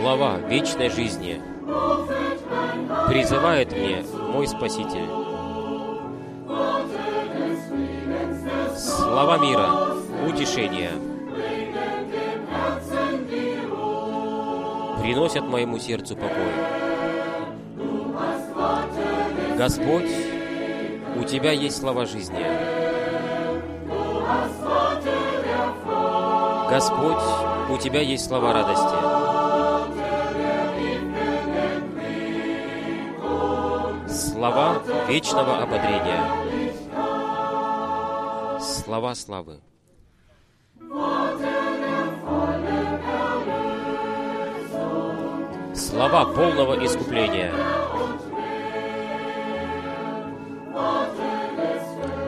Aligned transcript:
Слова 0.00 0.38
вечной 0.48 0.90
жизни 0.90 1.42
призывает 3.08 3.72
мне 3.72 4.04
мой 4.32 4.46
Спаситель. 4.46 5.08
Слова 8.76 9.38
мира, 9.38 9.96
утешения 10.24 10.92
приносят 15.02 15.42
моему 15.42 15.80
сердцу 15.80 16.14
покой. 16.14 16.52
Господь, 19.56 20.12
у 21.16 21.24
Тебя 21.24 21.50
есть 21.50 21.80
слова 21.80 22.06
жизни. 22.06 22.46
Господь, 26.70 27.24
у 27.70 27.76
Тебя 27.78 28.00
есть 28.00 28.28
слова 28.28 28.52
радости. 28.52 28.97
Слова 34.38 34.80
вечного 35.08 35.58
ободрения. 35.64 36.22
Слова 38.60 39.16
славы. 39.16 39.60
Слова 45.74 46.24
полного 46.26 46.86
искупления. 46.86 47.52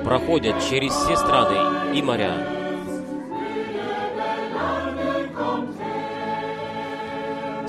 Проходят 0.02 0.56
через 0.68 0.92
все 0.92 1.16
страны 1.16 1.96
и 1.96 2.02
моря. 2.02 2.34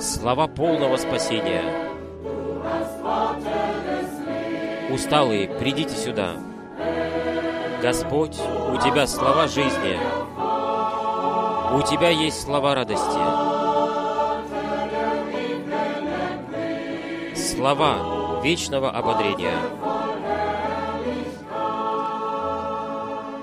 Слова 0.00 0.48
полного 0.48 0.96
спасения. 0.96 1.92
Усталые, 4.92 5.48
придите 5.48 5.96
сюда. 5.96 6.34
Господь, 7.80 8.38
у 8.38 8.76
Тебя 8.76 9.06
слова 9.06 9.48
жизни. 9.48 9.98
У 11.74 11.80
Тебя 11.80 12.10
есть 12.10 12.42
слова 12.42 12.74
радости. 12.74 13.18
Слова 17.34 18.42
вечного 18.44 18.90
ободрения. 18.90 19.56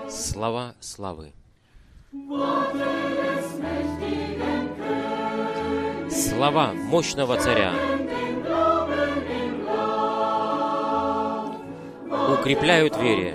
Слова 0.08 0.75
славы. 0.80 1.33
Слова 6.11 6.73
мощного 6.73 7.38
царя. 7.38 7.98
Укрепляют 12.40 12.95
вере. 12.98 13.34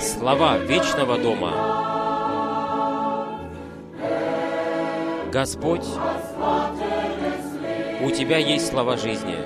Слова 0.00 0.58
вечного 0.58 1.16
дома. 1.18 1.52
Господь, 5.32 5.86
у 8.02 8.10
Тебя 8.10 8.38
есть 8.38 8.66
слова 8.66 8.96
жизни. 8.96 9.36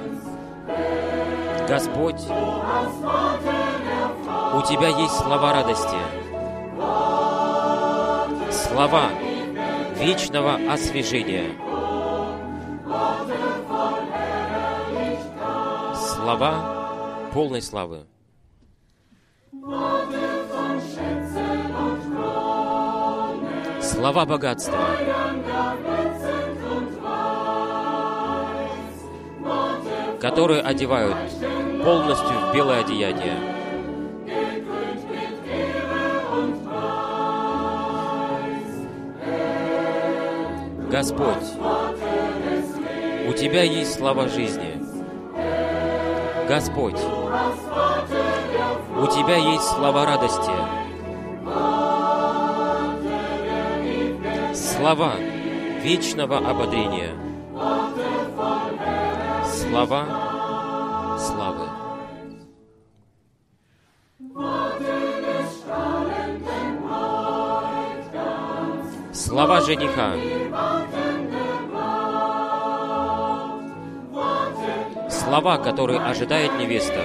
Господь, 1.69 2.23
у 4.55 4.63
Тебя 4.63 4.89
есть 4.89 5.17
слова 5.19 5.53
радости. 5.53 5.99
Слова 8.51 9.11
вечного 10.01 10.59
освежения. 10.73 11.64
Слова 16.25 17.29
полной 17.35 17.61
славы. 17.61 18.07
Слова 23.83 24.25
богатства. 24.25 24.79
которые 30.19 30.63
одевают 30.63 31.15
полностью 31.85 32.27
в 32.27 32.55
белое 32.55 32.81
одеяние. 32.81 33.37
Господь, 40.91 41.45
у 43.29 43.33
Тебя 43.35 43.65
есть 43.65 43.93
слова 43.93 44.27
жизни. 44.29 44.74
Господь, 46.49 47.01
у 48.97 49.07
Тебя 49.07 49.37
есть 49.37 49.65
слова 49.65 50.05
радости. 50.05 50.53
Слова 54.55 55.15
вечного 55.83 56.39
ободрения. 56.39 57.15
Слова 59.47 61.19
славы. 61.19 61.69
Слова 69.13 69.61
жениха. 69.63 71.04
Слова, 75.35 75.59
которые 75.59 75.99
ожидает 75.99 76.53
невеста. 76.61 77.01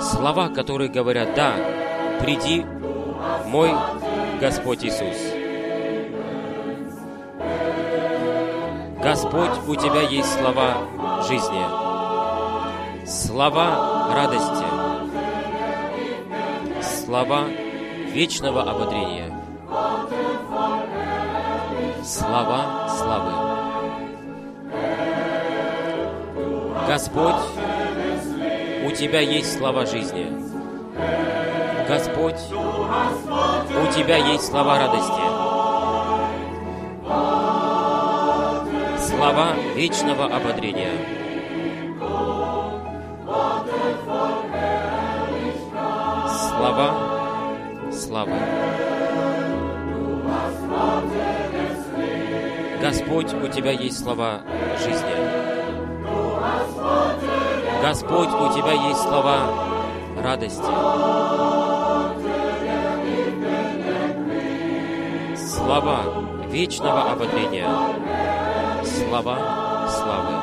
Слова, 0.00 0.48
которые 0.48 0.88
говорят, 0.88 1.34
да, 1.34 1.52
приди, 2.20 2.64
мой 3.48 3.72
Господь 4.40 4.82
Иисус. 4.82 5.18
Господь, 9.02 9.68
у 9.68 9.74
Тебя 9.76 10.00
есть 10.00 10.32
слова 10.32 10.78
жизни, 11.28 11.62
слова 13.06 14.10
радости, 14.14 14.64
слова 17.04 17.44
вечного 18.10 18.62
ободрения, 18.62 19.41
слова 22.12 22.88
славы. 22.90 23.32
Господь, 26.86 27.42
у 28.84 28.90
Тебя 28.90 29.20
есть 29.20 29.56
слова 29.56 29.86
жизни. 29.86 30.26
Господь, 31.88 32.40
у 32.52 33.92
Тебя 33.94 34.16
есть 34.18 34.46
слова 34.46 34.78
радости. 34.78 35.22
Слова 39.08 39.54
вечного 39.74 40.26
ободрения. 40.26 40.92
Слова 46.28 47.90
славы. 47.90 48.71
Господь, 52.92 53.32
у 53.32 53.48
Тебя 53.48 53.70
есть 53.70 54.00
слова 54.00 54.42
жизни. 54.78 55.14
Господь, 57.80 58.28
у 58.28 58.52
Тебя 58.52 58.72
есть 58.72 59.00
слова 59.00 59.48
радости. 60.22 60.60
Слова 65.38 66.00
вечного 66.50 67.12
ободрения. 67.12 67.66
Слова 68.84 69.88
славы. 69.88 70.34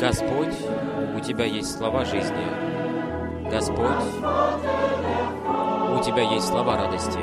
Господь, 0.00 0.56
у 1.14 1.20
Тебя 1.20 1.44
есть 1.44 1.76
слова 1.76 2.06
жизни. 2.06 2.46
Господь, 3.50 3.90
у 6.02 6.04
Тебя 6.04 6.22
есть 6.22 6.48
слова 6.48 6.76
радости. 6.76 7.20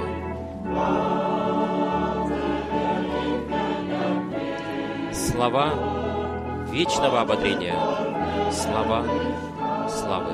Слова 5.14 5.74
вечного 6.70 7.20
ободрения. 7.20 7.76
Слова 8.52 9.04
славы. 9.90 10.34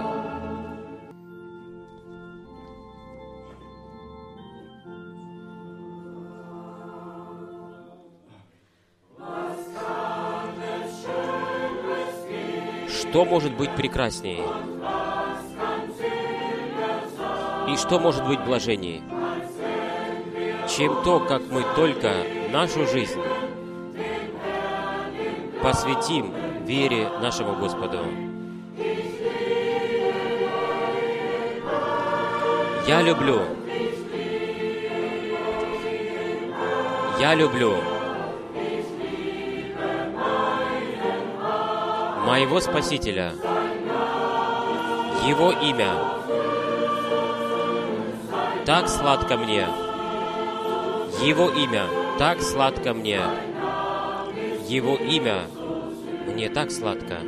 Что 12.87 13.25
может 13.25 13.57
быть 13.57 13.71
прекраснее? 13.75 14.43
И 17.67 17.77
что 17.77 17.99
может 17.99 18.25
быть 18.27 18.39
блаженнее, 18.41 19.01
чем 20.69 21.03
то, 21.03 21.19
как 21.19 21.41
мы 21.51 21.63
только 21.75 22.11
нашу 22.51 22.85
жизнь 22.87 23.19
посвятим 25.61 26.33
вере 26.65 27.09
нашему 27.21 27.55
Господу. 27.55 27.99
Я 32.87 33.01
люблю. 33.01 33.41
Я 37.19 37.33
люблю 37.33 37.75
моего 42.25 42.59
Спасителя, 42.59 43.31
Его 45.25 45.51
имя. 45.51 45.93
Так 48.65 48.89
сладко 48.89 49.37
мне. 49.37 49.67
Его 51.21 51.49
имя 51.51 51.85
так 52.17 52.41
сладко 52.41 52.95
мне. 52.95 53.21
Его 54.67 54.95
имя 54.95 55.41
мне 56.25 56.49
так 56.49 56.71
сладко. 56.71 57.19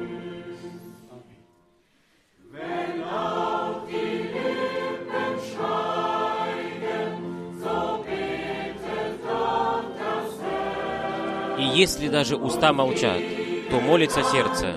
И 11.59 11.63
если 11.63 12.07
даже 12.07 12.35
уста 12.35 12.73
молчат, 12.73 13.21
то 13.69 13.79
молится 13.79 14.23
сердце. 14.23 14.73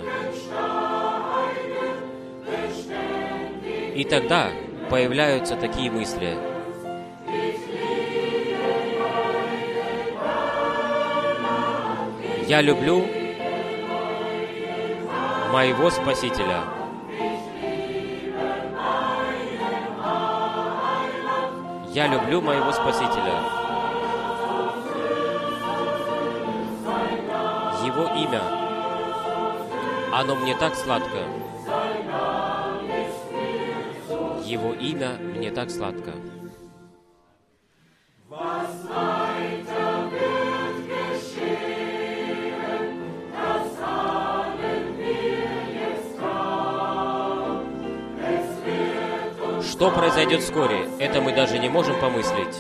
И 3.95 4.05
тогда 4.05 4.51
появляются 4.91 5.57
такие 5.57 5.91
мысли. 5.91 6.50
Я 12.51 12.63
люблю 12.63 13.07
моего 15.53 15.89
Спасителя. 15.89 16.65
Я 21.95 22.09
люблю 22.09 22.41
моего 22.41 22.73
Спасителя. 22.73 23.35
Его 27.85 28.09
имя, 28.17 28.43
оно 30.13 30.35
мне 30.35 30.57
так 30.57 30.75
сладко. 30.75 31.19
Его 34.45 34.73
имя 34.73 35.11
мне 35.37 35.53
так 35.53 35.71
сладко. 35.71 36.15
Что 49.81 49.91
произойдет 49.91 50.43
вскоре, 50.43 50.91
это 50.99 51.23
мы 51.23 51.33
даже 51.33 51.59
не 51.59 51.71
можем 51.71 51.99
помыслить. 51.99 52.55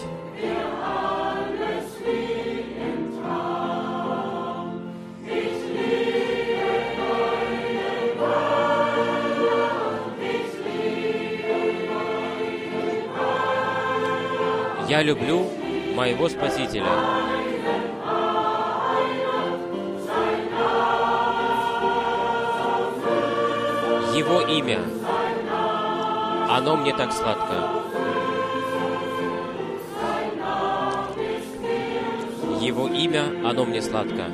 Я 14.88 15.02
люблю 15.02 15.44
моего 15.94 16.26
Спасителя. 16.30 16.86
Его 24.16 24.40
имя, 24.40 24.80
оно 26.50 26.76
мне 26.76 26.92
так 26.92 27.12
сладко. 27.12 27.54
Его 32.60 32.88
имя, 32.88 33.24
оно 33.48 33.64
мне 33.64 33.80
сладко. 33.80 34.24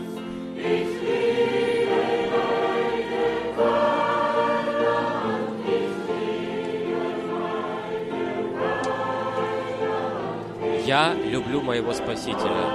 Я 10.86 11.12
люблю 11.12 11.60
моего 11.60 11.92
Спасителя. 11.92 12.70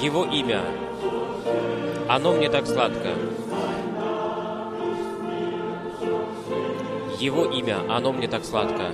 Его 0.00 0.24
имя, 0.24 0.62
оно 2.08 2.32
мне 2.32 2.48
так 2.48 2.66
сладко. 2.66 3.10
Его 7.24 7.50
имя, 7.50 7.90
оно 7.90 8.12
мне 8.12 8.28
так 8.28 8.44
сладко. 8.44 8.92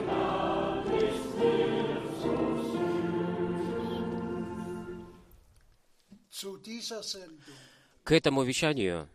К 8.04 8.12
этому 8.12 8.44
вещанию 8.44 9.08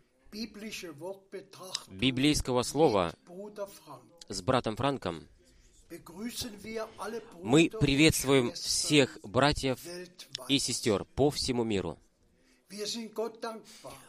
библейского 1.88 2.62
слова 2.62 3.14
с 4.28 4.42
братом 4.42 4.76
Франком 4.76 5.26
мы 7.42 7.70
приветствуем 7.70 8.52
всех 8.52 9.18
братьев 9.22 9.78
и 10.48 10.58
сестер 10.58 11.06
по 11.06 11.30
всему 11.30 11.64
миру. 11.64 11.98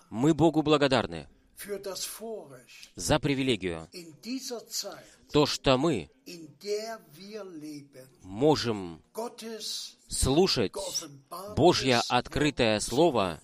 Мы 0.10 0.34
Богу 0.34 0.64
благодарны 0.64 1.30
за 2.96 3.20
привилегию, 3.20 3.90
то, 5.32 5.46
что 5.46 5.78
мы 5.78 6.10
можем 8.22 9.02
слушать 10.08 10.74
Божье 11.56 12.02
открытое 12.10 12.80
Слово. 12.80 13.42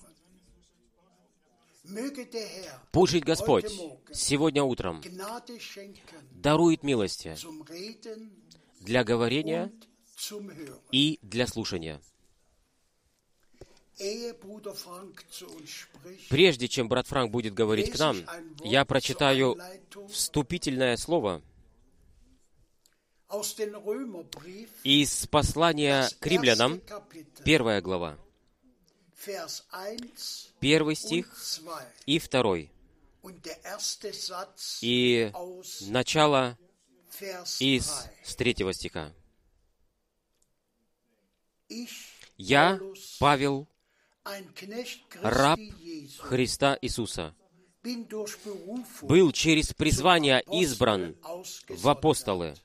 Пусть 2.91 3.15
Господь 3.24 3.72
сегодня 4.13 4.63
утром 4.63 5.01
дарует 6.32 6.84
милости 6.84 7.36
для 8.79 9.03
говорения 9.03 9.72
и 10.91 11.20
для 11.22 11.48
слушания. 11.48 12.01
Прежде 16.29 16.67
чем 16.67 16.89
брат 16.89 17.07
Франк 17.07 17.31
будет 17.31 17.53
говорить 17.53 17.91
к 17.91 18.00
нам, 18.00 18.17
я 18.63 18.85
прочитаю 18.85 19.57
вступительное 20.09 20.97
слово 20.97 21.41
из 24.83 25.27
послания 25.27 26.09
к 26.19 26.27
римлянам, 26.27 26.81
первая 27.43 27.81
глава, 27.81 28.17
первый 30.59 30.95
стих 30.95 31.31
и 32.05 32.19
второй, 32.19 32.71
и 34.81 35.31
начало 35.81 36.57
из 37.59 38.07
третьего 38.38 38.73
стиха. 38.73 39.13
«Я, 42.38 42.79
Павел, 43.19 43.67
раб 45.22 45.60
Христа 46.20 46.77
Иисуса, 46.82 47.36
был 49.01 49.32
через 49.32 49.74
призвание 49.74 50.42
избран 50.51 51.18
в 51.68 51.89
апостолы, 51.89 52.56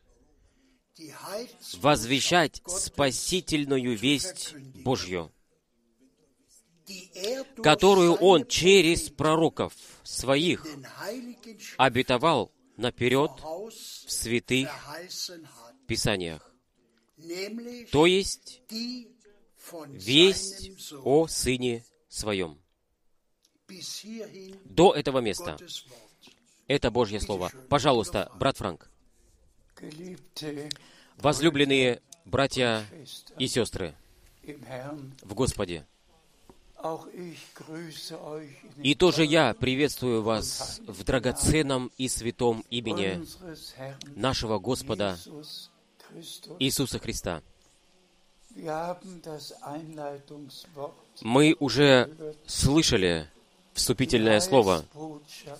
возвещать 1.74 2.62
спасительную 2.66 3.96
весть 3.96 4.54
Божью, 4.84 5.32
которую 7.62 8.14
Он 8.14 8.46
через 8.46 9.10
пророков 9.10 9.74
своих 10.04 10.66
обетовал 11.76 12.52
наперед 12.76 13.30
в 13.42 14.10
святых 14.10 14.70
Писаниях, 15.86 16.52
то 17.90 18.06
есть 18.06 18.62
весть 19.88 20.70
о 21.04 21.26
Сыне 21.26 21.84
Своем. 22.08 22.58
До 24.64 24.94
этого 24.94 25.18
места. 25.18 25.56
Это 26.66 26.90
Божье 26.90 27.20
Слово. 27.20 27.50
Пожалуйста, 27.68 28.30
брат 28.38 28.56
Франк. 28.56 28.90
Возлюбленные 31.18 32.00
братья 32.24 32.84
и 33.38 33.46
сестры 33.46 33.94
в 35.22 35.34
Господе, 35.34 35.86
И 38.82 38.94
тоже 38.94 39.24
я 39.24 39.52
приветствую 39.54 40.22
вас 40.22 40.80
в 40.86 41.02
драгоценном 41.02 41.90
и 41.98 42.08
святом 42.08 42.64
имени 42.70 43.20
нашего 44.14 44.58
Господа 44.58 45.18
Иисуса 46.60 46.98
Христа. 47.00 47.42
Мы 51.22 51.56
уже 51.58 52.10
слышали 52.46 53.28
вступительное 53.72 54.40
слово. 54.40 54.84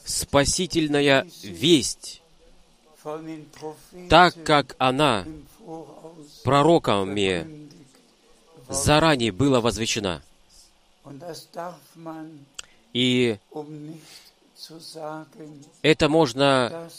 Спасительная 0.04 1.26
весть, 1.42 2.22
так 4.08 4.34
как 4.44 4.74
она 4.78 5.26
пророками 6.44 7.68
заранее 8.68 9.32
была 9.32 9.60
возвещена. 9.60 10.22
И 12.92 13.38
это 15.82 16.08
можно 16.08 16.90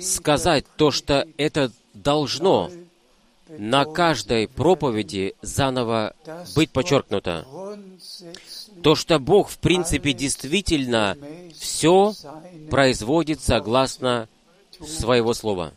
сказать, 0.00 0.64
то, 0.76 0.90
что 0.90 1.26
это 1.36 1.72
должно 1.94 2.70
на 3.58 3.84
каждой 3.84 4.48
проповеди 4.48 5.34
заново 5.42 6.14
быть 6.54 6.70
подчеркнуто. 6.70 7.46
То, 8.82 8.94
что 8.94 9.18
Бог, 9.18 9.50
в 9.50 9.58
принципе, 9.58 10.12
действительно 10.12 11.16
все 11.58 12.14
производит 12.70 13.40
согласно 13.40 14.28
своего 14.86 15.34
слова. 15.34 15.72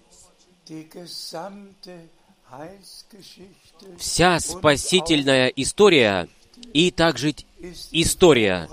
Вся 3.98 4.40
спасительная 4.40 5.48
история 5.48 6.30
и 6.74 6.92
также 6.92 7.36
история 7.92 8.70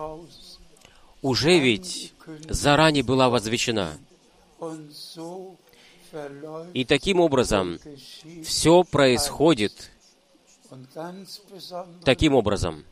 уже 1.23 1.59
ведь 1.59 2.13
заранее 2.49 3.03
была 3.03 3.29
возвещена. 3.29 3.99
И 6.75 6.85
таким 6.85 7.21
образом 7.21 7.79
все 8.45 8.85
происходит 8.85 9.91
таким 12.05 12.35
образом. 12.35 12.85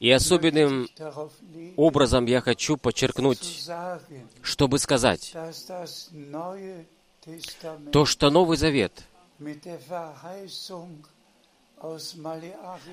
И 0.00 0.10
особенным 0.10 0.88
образом 1.76 2.26
я 2.26 2.40
хочу 2.40 2.76
подчеркнуть, 2.76 3.68
чтобы 4.42 4.78
сказать, 4.78 5.32
то, 7.92 8.04
что 8.04 8.30
Новый 8.30 8.56
Завет 8.56 9.04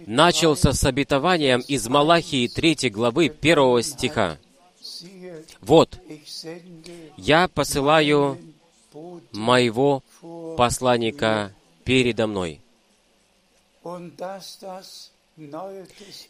начался 0.05 0.73
с 0.73 0.83
обетованием 0.83 1.61
из 1.61 1.87
Малахии 1.87 2.47
3 2.47 2.89
главы 2.91 3.33
1 3.41 3.81
стиха. 3.81 4.37
«Вот, 5.61 5.99
я 7.17 7.47
посылаю 7.47 8.37
моего 9.31 10.03
посланника 10.57 11.53
передо 11.83 12.27
мной». 12.27 12.61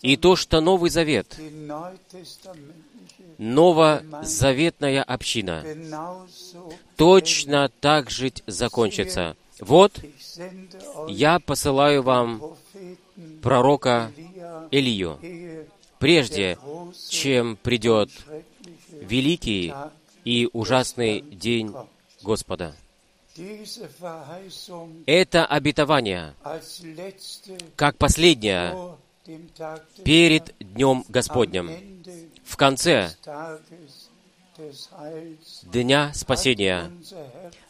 И 0.02 0.18
то, 0.18 0.36
что 0.36 0.62
Новый 0.62 0.90
Завет, 0.92 1.40
новозаветная 3.38 5.04
община, 5.04 5.66
точно 6.96 7.72
так 7.80 8.12
же 8.12 8.32
закончится. 8.46 9.36
Вот, 9.60 10.00
я 11.08 11.40
посылаю 11.40 12.04
вам 12.04 12.56
пророка 13.42 14.12
Илью, 14.72 15.20
прежде 15.98 16.58
чем 17.10 17.58
придет 17.58 18.12
великий 18.92 19.74
и 20.24 20.48
ужасный 20.54 21.22
день 21.22 21.74
Господа. 22.24 22.76
Это 25.06 25.46
обетование, 25.46 26.34
как 27.76 27.98
последнее, 27.98 28.98
перед 30.04 30.56
Днем 30.60 31.06
Господним, 31.08 31.70
в 32.44 32.58
конце 32.58 33.12
Дня 35.64 36.12
Спасения, 36.14 36.92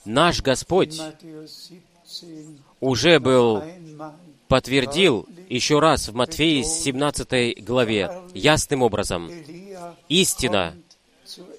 наш 0.06 0.42
Господь 0.42 1.00
уже 2.80 3.20
был 3.20 3.64
подтвердил 4.48 5.28
еще 5.50 5.80
раз 5.80 6.10
в 6.10 6.16
Матфеи 6.16 6.64
17 6.64 7.64
главе 7.64 8.12
ясным 8.34 8.82
образом. 8.82 9.32
Истина, 10.08 10.76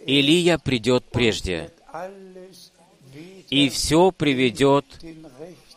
Илия 0.07 0.59
придет 0.59 1.05
прежде, 1.05 1.71
и 3.51 3.69
все 3.69 4.13
приведет 4.13 4.85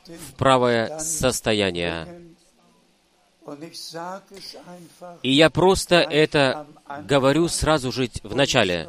в 0.06 0.34
правое 0.38 1.00
состояние. 1.00 2.08
И 5.22 5.32
я 5.32 5.50
просто 5.50 5.96
это 5.96 6.66
говорю 7.04 7.48
сразу 7.50 7.92
же 7.92 8.10
в 8.24 8.36
начале 8.36 8.88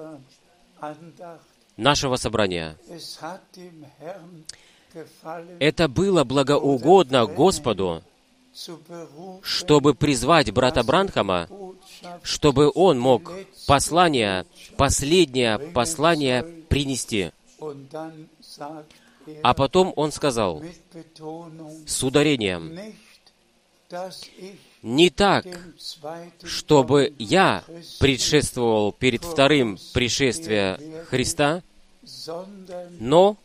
нашего 1.76 2.16
собрания. 2.16 2.76
Это 5.58 5.88
было 5.88 6.22
благоугодно 6.22 7.26
Господу, 7.26 8.04
чтобы 9.42 9.94
призвать 9.94 10.52
брата 10.52 10.84
Бранхама, 10.84 11.48
чтобы 12.22 12.70
он 12.72 13.00
мог 13.00 13.32
послание, 13.66 14.46
последнее 14.76 15.58
послание 15.58 16.44
принести. 16.68 17.32
А 19.42 19.54
потом 19.54 19.92
он 19.96 20.12
сказал 20.12 20.62
с 21.86 22.02
ударением, 22.02 22.78
не 24.82 25.10
так, 25.10 25.46
чтобы 26.42 27.14
я 27.18 27.64
предшествовал 28.00 28.92
перед 28.92 29.24
вторым 29.24 29.78
пришествием 29.92 31.04
Христа, 31.06 31.62
но 33.00 33.36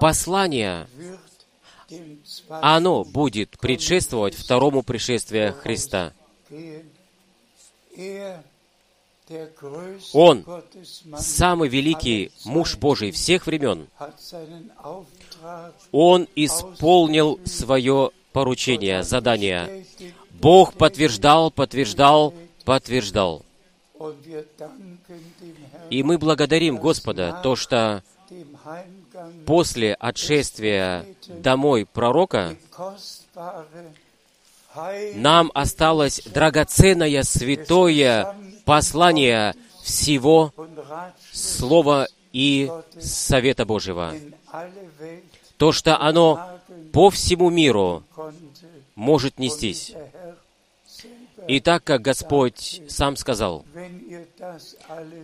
послание, 0.00 0.88
оно 2.48 3.04
будет 3.04 3.58
предшествовать 3.58 4.34
второму 4.34 4.82
пришествию 4.82 5.54
Христа. 5.54 6.12
Он, 10.12 10.44
самый 11.18 11.68
великий 11.68 12.30
муж 12.44 12.76
Божий 12.76 13.10
всех 13.10 13.46
времен, 13.46 13.88
он 15.90 16.28
исполнил 16.36 17.40
свое 17.44 18.10
поручение, 18.32 19.02
задание. 19.02 19.84
Бог 20.30 20.74
подтверждал, 20.74 21.50
подтверждал, 21.50 22.34
подтверждал. 22.64 23.42
И 25.90 26.02
мы 26.02 26.18
благодарим 26.18 26.76
Господа, 26.76 27.40
то, 27.42 27.56
что 27.56 28.04
после 29.46 29.94
отшествия 29.94 31.06
домой 31.28 31.86
пророка 31.86 32.56
нам 35.14 35.50
осталось 35.54 36.20
драгоценное 36.26 37.22
святое 37.22 38.34
послание 38.66 39.54
всего 39.82 40.52
Слова 41.32 42.08
и 42.32 42.70
Совета 43.00 43.64
Божьего. 43.64 44.12
То, 45.56 45.72
что 45.72 45.98
оно 45.98 46.58
по 46.92 47.08
всему 47.08 47.48
миру 47.48 48.02
может 48.94 49.38
нестись. 49.38 49.94
И 51.46 51.60
так 51.60 51.84
как 51.84 52.02
Господь 52.02 52.82
сам 52.88 53.16
сказал, 53.16 53.64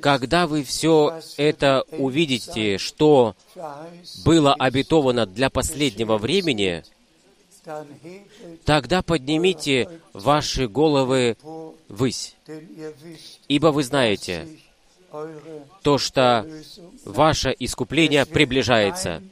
когда 0.01 0.47
вы 0.47 0.63
все 0.63 1.21
это 1.37 1.85
увидите, 1.91 2.79
что 2.79 3.35
было 4.25 4.55
обетовано 4.55 5.27
для 5.27 5.51
последнего 5.51 6.17
времени, 6.19 6.85
тогда 8.65 9.03
поднимите 9.03 10.01
ваши 10.13 10.69
головы 10.69 11.37
ввысь, 11.89 12.35
ибо 13.49 13.69
вы 13.69 13.85
знаете 13.85 14.49
то, 15.83 15.99
что 15.99 16.47
ваше 17.05 17.55
искупление 17.59 18.27
приближается. 18.27 19.23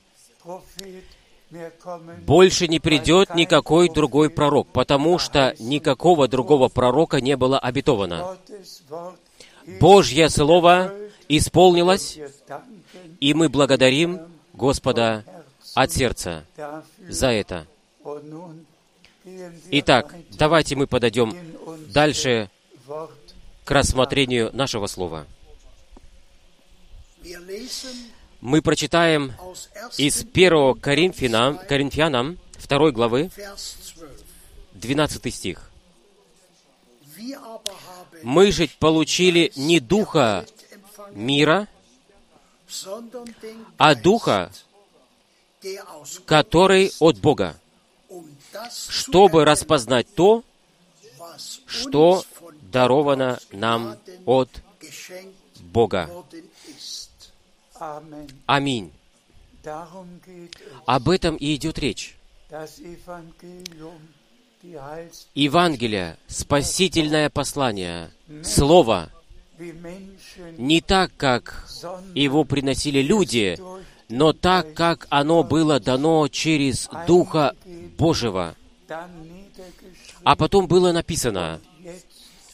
Больше 2.26 2.68
не 2.68 2.78
придет 2.78 3.34
никакой 3.34 3.88
другой 3.88 4.30
пророк, 4.30 4.68
потому 4.68 5.18
что 5.18 5.54
никакого 5.58 6.28
другого 6.28 6.68
пророка 6.68 7.20
не 7.20 7.36
было 7.36 7.58
обетовано. 7.58 8.36
Божье 9.80 10.28
Слово 10.28 10.92
исполнилось, 11.28 12.18
и 13.20 13.34
мы 13.34 13.48
благодарим 13.48 14.20
Господа 14.52 15.24
от 15.74 15.92
сердца 15.92 16.44
за 17.08 17.28
это. 17.28 17.66
Итак, 19.70 20.14
давайте 20.30 20.76
мы 20.76 20.86
подойдем 20.86 21.34
дальше 21.88 22.50
к 23.64 23.70
рассмотрению 23.70 24.50
нашего 24.54 24.86
слова. 24.86 25.26
Мы 28.40 28.62
прочитаем 28.62 29.32
из 29.98 30.22
1 30.22 30.80
Коринфянам, 30.80 31.58
Коринфянам 31.58 32.38
2 32.66 32.90
главы, 32.92 33.30
12 34.72 35.34
стих. 35.34 35.70
«Мы 38.22 38.50
же 38.50 38.68
получили 38.78 39.52
не 39.56 39.78
духа 39.78 40.46
мира, 41.12 41.68
а 43.76 43.94
духа, 43.94 44.50
который 46.24 46.92
от 46.98 47.18
Бога, 47.18 47.58
чтобы 48.88 49.44
распознать 49.44 50.06
то, 50.14 50.44
что 51.66 52.24
даровано 52.62 53.38
нам 53.52 53.96
от 54.26 54.50
Бога. 55.60 56.10
Аминь. 58.46 58.92
Об 60.86 61.08
этом 61.08 61.36
и 61.36 61.54
идет 61.54 61.78
речь. 61.78 62.16
Евангелие, 65.34 66.18
спасительное 66.26 67.30
послание, 67.30 68.10
Слово, 68.44 69.10
не 70.58 70.80
так, 70.80 71.12
как 71.16 71.66
его 72.14 72.44
приносили 72.44 73.00
люди, 73.00 73.58
но 74.10 74.32
так, 74.32 74.74
как 74.74 75.06
оно 75.08 75.42
было 75.42 75.80
дано 75.80 76.28
через 76.28 76.88
Духа 77.06 77.54
Божьего. 77.96 78.54
А 80.24 80.36
потом 80.36 80.66
было 80.66 80.92
написано, 80.92 81.60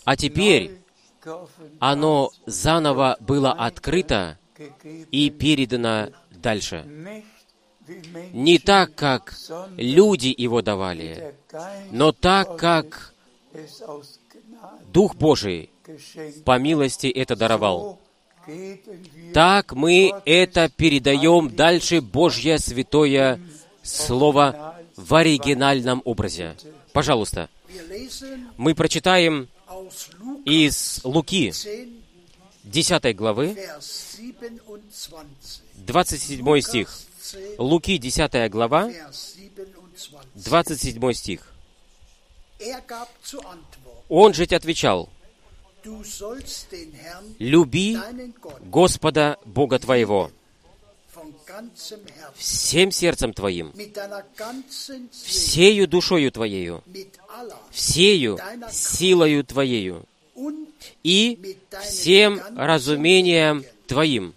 а 0.04 0.16
теперь 0.16 0.78
оно 1.78 2.30
заново 2.46 3.16
было 3.20 3.52
открыто 3.52 4.38
и 5.10 5.30
передано 5.30 6.10
дальше. 6.30 6.84
Не 8.32 8.58
так, 8.58 8.94
как 8.94 9.34
люди 9.76 10.34
его 10.36 10.62
давали, 10.62 11.34
но 11.90 12.12
так, 12.12 12.56
как 12.56 13.14
Дух 14.92 15.14
Божий 15.14 15.70
по 16.44 16.58
милости 16.58 17.06
это 17.06 17.36
даровал. 17.36 18.00
Так 19.32 19.72
мы 19.72 20.12
это 20.24 20.68
передаем 20.68 21.54
дальше 21.54 22.00
Божье 22.00 22.58
святое 22.58 23.40
Слово 23.82 24.76
в 24.96 25.14
оригинальном 25.14 26.02
образе. 26.04 26.56
Пожалуйста, 26.92 27.48
мы 28.56 28.74
прочитаем 28.74 29.48
из 30.44 31.00
Луки, 31.04 31.52
10 32.64 33.16
главы, 33.16 33.56
27 35.74 36.60
стих. 36.60 37.00
Луки, 37.58 37.98
10 37.98 38.50
глава, 38.50 38.90
27 40.34 41.12
стих. 41.12 41.52
Он 44.08 44.34
же 44.34 44.44
отвечал, 44.44 45.08
«Люби 47.38 47.98
Господа 48.60 49.38
Бога 49.44 49.78
твоего 49.78 50.30
всем 52.34 52.90
сердцем 52.90 53.32
твоим, 53.32 53.72
всею 55.12 55.88
душою 55.88 56.30
твоею, 56.30 56.82
всею 57.70 58.38
силою 58.70 59.44
твоею 59.44 60.04
и 61.02 61.56
всем 61.82 62.40
разумением 62.56 63.64
твоим, 63.86 64.34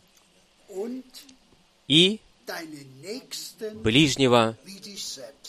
и 1.88 2.20
ближнего 3.74 4.56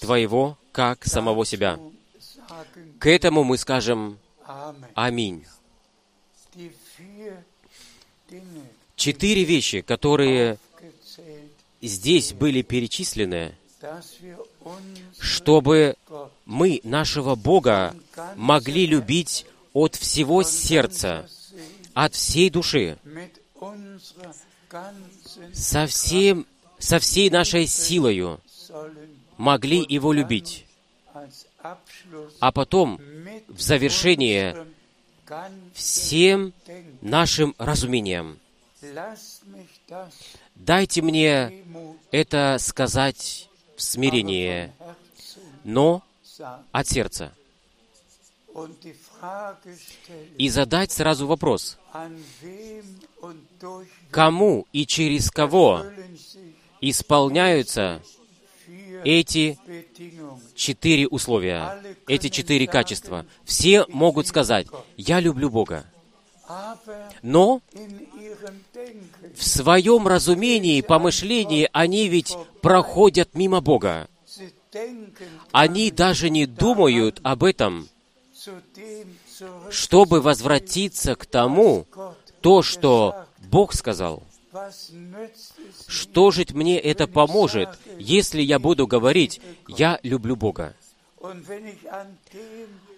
твоего, 0.00 0.58
как 0.72 1.04
самого 1.04 1.44
себя. 1.46 1.78
К 2.98 3.06
этому 3.06 3.44
мы 3.44 3.56
скажем 3.58 4.18
Аминь. 4.94 5.44
Четыре 9.00 9.44
вещи, 9.44 9.80
которые 9.80 10.58
здесь 11.80 12.34
были 12.34 12.60
перечислены, 12.60 13.54
чтобы 15.18 15.96
мы 16.44 16.82
нашего 16.84 17.34
Бога 17.34 17.96
могли 18.36 18.84
любить 18.84 19.46
от 19.72 19.94
всего 19.94 20.42
сердца, 20.42 21.26
от 21.94 22.12
всей 22.14 22.50
души, 22.50 22.98
со, 25.54 25.86
всем, 25.86 26.44
со 26.78 26.98
всей 26.98 27.30
нашей 27.30 27.66
силою 27.66 28.38
могли 29.38 29.82
Его 29.88 30.12
любить. 30.12 30.66
А 32.38 32.52
потом, 32.52 33.00
в 33.48 33.62
завершение, 33.62 34.66
всем 35.72 36.52
нашим 37.00 37.54
разумением. 37.56 38.38
Дайте 40.54 41.02
мне 41.02 41.64
это 42.10 42.56
сказать 42.58 43.48
в 43.76 43.82
смирении, 43.82 44.72
но 45.64 46.02
от 46.72 46.88
сердца. 46.88 47.32
И 50.38 50.48
задать 50.48 50.90
сразу 50.92 51.26
вопрос, 51.26 51.78
кому 54.10 54.66
и 54.72 54.86
через 54.86 55.30
кого 55.30 55.84
исполняются 56.80 58.02
эти 59.04 59.58
четыре 60.54 61.06
условия, 61.06 61.80
эти 62.06 62.28
четыре 62.28 62.66
качества. 62.66 63.26
Все 63.44 63.86
могут 63.88 64.26
сказать, 64.26 64.66
я 64.96 65.20
люблю 65.20 65.50
Бога. 65.50 65.86
Но 67.22 67.60
в 69.36 69.46
своем 69.46 70.06
разумении 70.08 70.80
помышлении 70.80 71.68
они 71.72 72.08
ведь 72.08 72.36
проходят 72.62 73.34
мимо 73.34 73.60
Бога. 73.60 74.08
Они 75.52 75.90
даже 75.90 76.30
не 76.30 76.46
думают 76.46 77.20
об 77.22 77.44
этом, 77.44 77.88
чтобы 79.70 80.20
возвратиться 80.20 81.14
к 81.14 81.26
тому, 81.26 81.86
то, 82.40 82.62
что 82.62 83.26
Бог 83.38 83.74
сказал. 83.74 84.22
Что 85.86 86.30
же 86.30 86.46
мне 86.50 86.78
это 86.78 87.06
поможет, 87.06 87.68
если 87.98 88.42
я 88.42 88.58
буду 88.58 88.86
говорить, 88.86 89.40
я 89.68 90.00
люблю 90.02 90.36
Бога? 90.36 90.74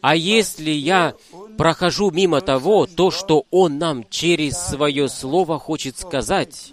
А 0.01 0.17
если 0.17 0.71
я 0.71 1.15
прохожу 1.59 2.11
мимо 2.11 2.41
того, 2.41 2.87
то, 2.87 3.11
что 3.11 3.47
Он 3.51 3.79
нам 3.79 4.09
через 4.09 4.57
Свое 4.59 5.09
Слово 5.09 5.59
хочет 5.59 5.99
сказать, 5.99 6.73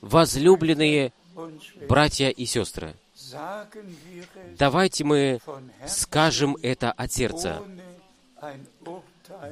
возлюбленные 0.00 1.12
братья 1.88 2.30
и 2.30 2.44
сестры, 2.46 2.94
давайте 4.58 5.04
мы 5.04 5.40
скажем 5.86 6.56
это 6.60 6.90
от 6.90 7.12
сердца, 7.12 7.62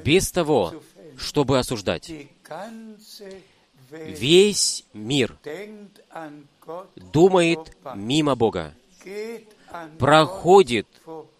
без 0.03 0.31
того, 0.31 0.73
чтобы 1.17 1.59
осуждать. 1.59 2.11
Весь 3.89 4.83
мир 4.93 5.37
думает 6.95 7.59
мимо 7.95 8.35
Бога, 8.35 8.73
проходит 9.97 10.87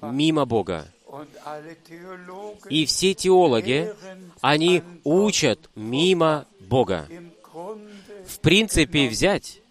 мимо 0.01 0.45
Бога. 0.45 0.88
И 2.69 2.86
все 2.86 3.13
теологи, 3.13 3.93
они 4.41 4.84
учат 5.03 5.69
мимо 5.75 6.45
Бога. 6.60 7.08
В 8.27 8.39
принципе, 8.39 9.08
взять, 9.08 9.62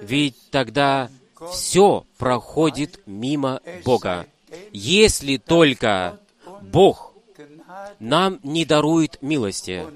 ведь 0.00 0.36
тогда 0.50 1.10
все 1.52 2.06
проходит 2.18 3.00
мимо 3.06 3.60
Бога. 3.84 4.26
Если 4.72 5.36
только 5.36 6.18
Бог 6.62 7.12
нам 7.98 8.40
не 8.42 8.64
дарует 8.64 9.20
милости. 9.20 9.86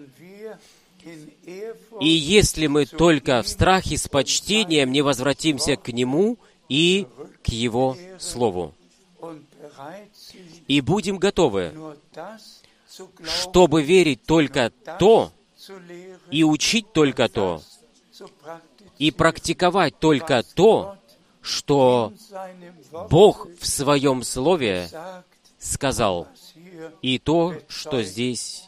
И 2.00 2.08
если 2.08 2.66
мы 2.66 2.86
только 2.86 3.42
в 3.42 3.48
страхе 3.48 3.96
с 3.96 4.08
почтением 4.08 4.92
не 4.92 5.02
возвратимся 5.02 5.76
к 5.76 5.88
Нему 5.88 6.38
и 6.68 7.06
к 7.42 7.48
Его 7.48 7.96
Слову, 8.18 8.74
и 10.66 10.80
будем 10.80 11.18
готовы, 11.18 11.72
чтобы 13.22 13.82
верить 13.82 14.24
только 14.24 14.70
то, 14.98 15.32
и 16.30 16.44
учить 16.44 16.92
только 16.92 17.28
то, 17.28 17.62
и 18.98 19.10
практиковать 19.10 19.98
только 19.98 20.42
то, 20.42 20.96
что 21.40 22.12
Бог 23.08 23.48
в 23.58 23.66
Своем 23.66 24.22
Слове 24.22 24.88
сказал 25.58 26.28
и 27.00 27.18
то, 27.18 27.54
что 27.68 28.02
здесь 28.02 28.67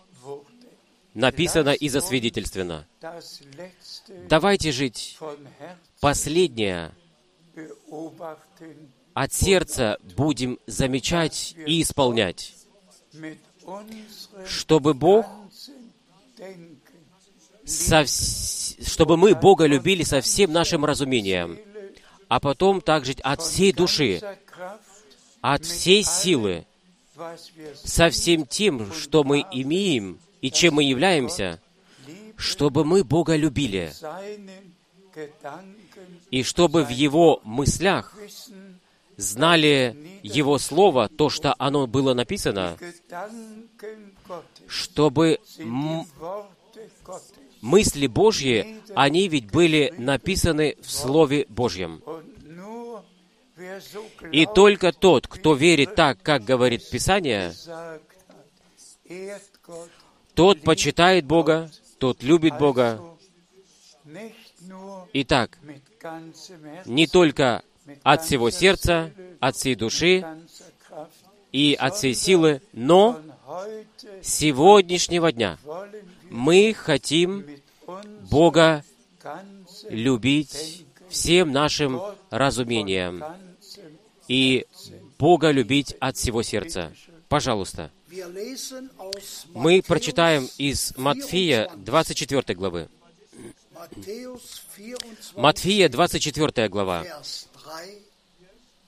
написано 1.14 1.70
и 1.70 1.88
засвидетельствовано. 1.88 2.86
Давайте 4.28 4.72
жить 4.72 5.18
последнее 6.00 6.92
от 9.14 9.32
сердца 9.32 9.98
будем 10.16 10.58
замечать 10.66 11.54
и 11.66 11.82
исполнять, 11.82 12.54
чтобы 14.46 14.94
Бог, 14.94 15.26
со, 17.64 18.04
чтобы 18.06 19.16
мы 19.16 19.34
Бога 19.34 19.66
любили 19.66 20.04
со 20.04 20.20
всем 20.20 20.52
нашим 20.52 20.84
разумением, 20.84 21.58
а 22.28 22.40
потом 22.40 22.80
также 22.80 23.12
от 23.22 23.42
всей 23.42 23.72
души, 23.72 24.20
от 25.40 25.64
всей 25.64 26.02
силы, 26.02 26.64
со 27.84 28.08
всем 28.10 28.46
тем, 28.46 28.92
что 28.92 29.24
мы 29.24 29.44
имеем 29.52 30.18
и 30.40 30.50
чем 30.50 30.74
мы 30.74 30.84
являемся, 30.84 31.60
чтобы 32.36 32.84
мы 32.84 33.04
Бога 33.04 33.36
любили, 33.36 33.92
и 36.30 36.42
чтобы 36.42 36.84
в 36.84 36.88
Его 36.88 37.40
мыслях 37.44 38.16
знали 39.16 40.20
Его 40.22 40.58
Слово, 40.58 41.08
то, 41.08 41.28
что 41.28 41.54
оно 41.58 41.86
было 41.86 42.14
написано, 42.14 42.76
чтобы 44.66 45.40
мысли 47.60 48.06
Божьи, 48.06 48.80
они 48.94 49.28
ведь 49.28 49.50
были 49.50 49.92
написаны 49.98 50.76
в 50.80 50.90
Слове 50.90 51.46
Божьем. 51.48 52.02
И 54.32 54.46
только 54.46 54.92
тот, 54.92 55.26
кто 55.26 55.54
верит 55.54 55.94
так, 55.94 56.22
как 56.22 56.44
говорит 56.44 56.88
Писание, 56.88 57.52
тот 60.40 60.62
почитает 60.62 61.26
Бога, 61.26 61.70
тот 61.98 62.22
любит 62.22 62.56
Бога. 62.56 62.98
Итак, 65.12 65.58
не 66.86 67.06
только 67.06 67.62
от 68.02 68.24
всего 68.24 68.48
сердца, 68.48 69.12
от 69.38 69.54
всей 69.56 69.74
души 69.74 70.24
и 71.52 71.76
от 71.78 71.94
всей 71.94 72.14
силы, 72.14 72.62
но 72.72 73.20
сегодняшнего 74.22 75.30
дня 75.30 75.58
мы 76.30 76.72
хотим 76.72 77.44
Бога 78.30 78.82
любить 79.90 80.86
всем 81.10 81.52
нашим 81.52 82.00
разумением 82.30 83.22
и 84.26 84.64
Бога 85.18 85.50
любить 85.50 85.94
от 86.00 86.16
всего 86.16 86.42
сердца. 86.42 86.94
Пожалуйста. 87.28 87.90
Мы 89.54 89.82
прочитаем 89.82 90.48
из 90.58 90.92
Матфея 90.96 91.70
24 91.76 92.54
главы. 92.54 92.88
Матфея 95.36 95.88
24 95.88 96.68
глава, 96.68 97.06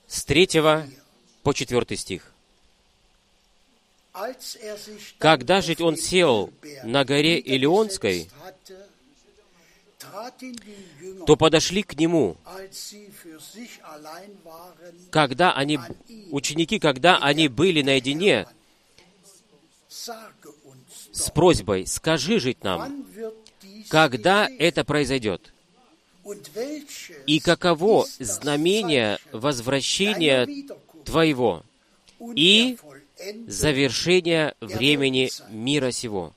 с 0.07 0.25
3 0.25 0.49
по 1.43 1.53
4 1.55 1.97
стих. 1.97 2.33
Когда 5.19 5.61
же 5.63 5.77
он 5.81 5.97
сел 5.97 6.53
на 6.85 7.05
горе 7.05 7.39
Илионской, 7.39 8.29
то 11.27 11.37
подошли 11.37 11.83
к 11.83 11.99
нему, 11.99 12.37
когда 15.11 15.53
они, 15.53 15.79
ученики, 16.31 16.79
когда 16.79 17.19
они 17.19 17.49
были 17.49 17.83
наедине, 17.83 18.47
с 19.93 21.31
просьбой, 21.31 21.87
скажи 21.87 22.41
жить 22.41 22.65
нам, 22.65 23.05
когда 23.89 24.49
это 24.59 24.85
произойдет, 24.85 25.53
и 27.27 27.41
каково 27.41 28.07
знамение 28.19 29.19
возвращения 29.33 30.49
Твоего 31.05 31.63
и 32.35 32.79
завершения 33.47 34.55
времени 34.61 35.31
мира 35.51 35.91
сего. 35.91 36.33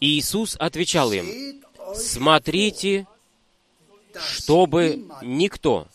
Иисус 0.00 0.56
отвечал 0.58 1.12
им, 1.12 1.62
смотрите, 1.94 3.06
чтобы 4.18 5.04
никто 5.22 5.88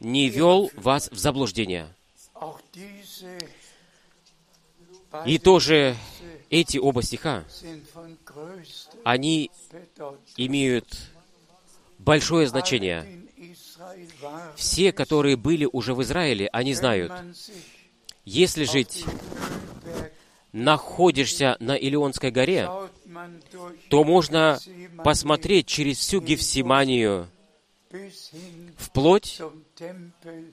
не 0.00 0.28
вел 0.28 0.70
вас 0.74 1.08
в 1.10 1.18
заблуждение. 1.18 1.95
И 5.24 5.38
тоже 5.38 5.96
эти 6.50 6.78
оба 6.78 7.02
стиха, 7.02 7.44
они 9.04 9.50
имеют 10.36 10.86
большое 11.98 12.46
значение. 12.46 13.22
Все, 14.56 14.92
которые 14.92 15.36
были 15.36 15.68
уже 15.70 15.94
в 15.94 16.02
Израиле, 16.02 16.48
они 16.52 16.74
знают, 16.74 17.12
если 18.24 18.64
жить 18.64 19.04
находишься 20.52 21.56
на 21.60 21.76
Илионской 21.76 22.30
горе, 22.30 22.68
то 23.90 24.04
можно 24.04 24.58
посмотреть 25.04 25.66
через 25.66 25.98
всю 25.98 26.20
Гефсиманию 26.20 27.28
вплоть 28.78 29.40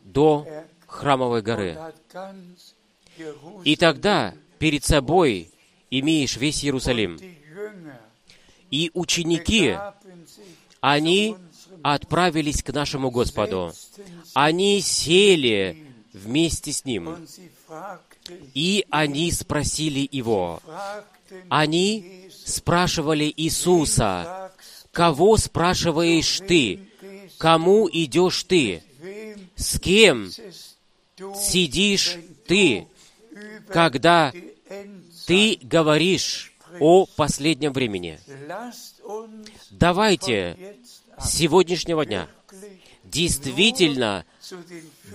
до 0.04 0.46
Храмовой 0.94 1.42
горы. 1.42 1.78
И 3.64 3.76
тогда 3.76 4.36
перед 4.60 4.86
собой 4.86 5.50
имеешь 5.90 6.38
весь 6.38 6.64
Иерусалим. 6.64 7.20
И 8.70 8.92
ученики, 8.94 9.76
они 10.82 11.36
отправились 11.82 12.62
к 12.62 12.72
нашему 12.72 13.10
Господу. 13.10 13.74
Они 14.36 14.82
сели 14.82 15.88
вместе 16.14 16.72
с 16.72 16.86
Ним. 16.86 17.18
И 18.54 18.86
они 18.92 19.32
спросили 19.32 20.08
Его. 20.12 20.62
Они 21.50 22.30
спрашивали 22.46 23.34
Иисуса, 23.36 24.52
«Кого 24.92 25.38
спрашиваешь 25.38 26.40
ты? 26.48 26.88
Кому 27.40 27.90
идешь 27.92 28.44
ты? 28.44 28.84
С 29.56 29.80
кем 29.80 30.30
сидишь 31.36 32.18
ты, 32.48 32.88
когда 33.70 34.34
ты 35.26 35.60
говоришь 35.62 36.54
о 36.80 37.06
последнем 37.06 37.74
времени. 37.74 38.20
Давайте 39.72 40.78
с 41.18 41.32
сегодняшнего 41.32 42.06
дня 42.06 42.28
действительно 43.04 44.26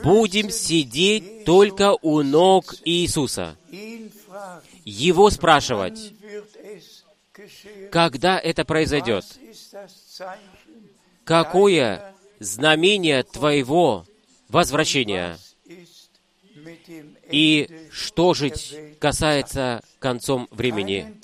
будем 0.02 0.50
сидеть 0.50 1.44
только 1.44 1.96
у 2.00 2.22
ног 2.22 2.74
Иисуса, 2.84 3.56
Его 4.84 5.30
спрашивать, 5.30 6.12
когда 7.90 8.38
это 8.38 8.64
произойдет, 8.64 9.24
какое 11.24 12.14
знамение 12.38 13.22
Твоего 13.24 14.06
возвращения, 14.48 15.38
и 17.30 17.88
что 17.90 18.34
же 18.34 18.52
касается 18.98 19.82
концом 19.98 20.48
времени. 20.50 21.14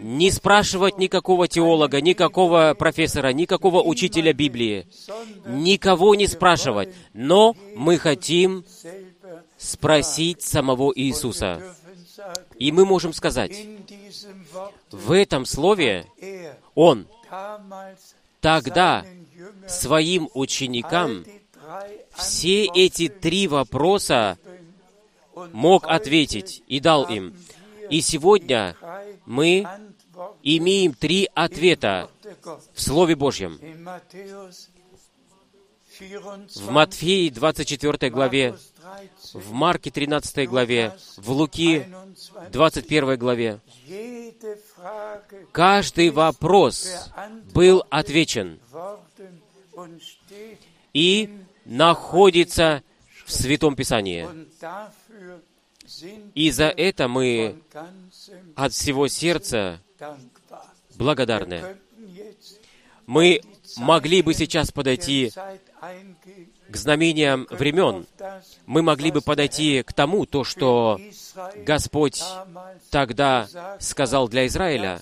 Не 0.00 0.30
спрашивать 0.30 0.98
никакого 0.98 1.48
теолога, 1.48 2.00
никакого 2.00 2.74
профессора, 2.78 3.32
никакого 3.32 3.82
учителя 3.82 4.32
Библии. 4.32 4.86
Никого 5.44 6.14
не 6.14 6.28
спрашивать. 6.28 6.90
Но 7.12 7.56
мы 7.74 7.98
хотим 7.98 8.64
спросить 9.58 10.42
самого 10.42 10.92
Иисуса. 10.94 11.60
И 12.58 12.70
мы 12.70 12.84
можем 12.84 13.12
сказать, 13.12 13.66
в 14.90 15.12
этом 15.12 15.44
слове 15.44 16.06
Он 16.74 17.06
тогда 18.40 19.04
своим 19.66 20.28
ученикам 20.34 21.24
все 22.16 22.64
эти 22.66 23.08
три 23.08 23.48
вопроса 23.48 24.38
мог 25.52 25.86
ответить 25.86 26.62
и 26.66 26.80
дал 26.80 27.04
им. 27.04 27.34
И 27.90 28.00
сегодня 28.00 28.76
мы 29.26 29.66
имеем 30.42 30.94
три 30.94 31.28
ответа 31.34 32.10
в 32.74 32.80
Слове 32.80 33.16
Божьем. 33.16 33.58
В 36.54 36.70
Матфеи 36.70 37.30
24 37.30 38.10
главе 38.10 38.54
в 39.32 39.52
Марке 39.52 39.90
13 39.90 40.48
главе, 40.48 40.96
в 41.16 41.30
Луки 41.30 41.86
21 42.50 43.18
главе. 43.18 43.60
Каждый 45.52 46.10
вопрос 46.10 47.10
был 47.52 47.84
отвечен 47.90 48.60
и 50.92 51.30
находится 51.66 52.82
в 53.24 53.32
Святом 53.32 53.76
Писании. 53.76 54.26
И 56.34 56.50
за 56.50 56.66
это 56.66 57.08
мы 57.08 57.60
от 58.54 58.72
всего 58.72 59.08
сердца 59.08 59.80
благодарны. 60.96 61.76
Мы 63.06 63.40
могли 63.76 64.22
бы 64.22 64.34
сейчас 64.34 64.72
подойти 64.72 65.32
к 66.68 66.76
знамениям 66.76 67.46
времен. 67.50 68.06
Мы 68.66 68.82
могли 68.82 69.12
бы 69.12 69.20
подойти 69.20 69.82
к 69.82 69.92
тому, 69.92 70.26
то, 70.26 70.42
что 70.42 71.00
Господь 71.64 72.22
тогда 72.90 73.48
сказал 73.78 74.28
для 74.28 74.46
Израиля, 74.46 75.00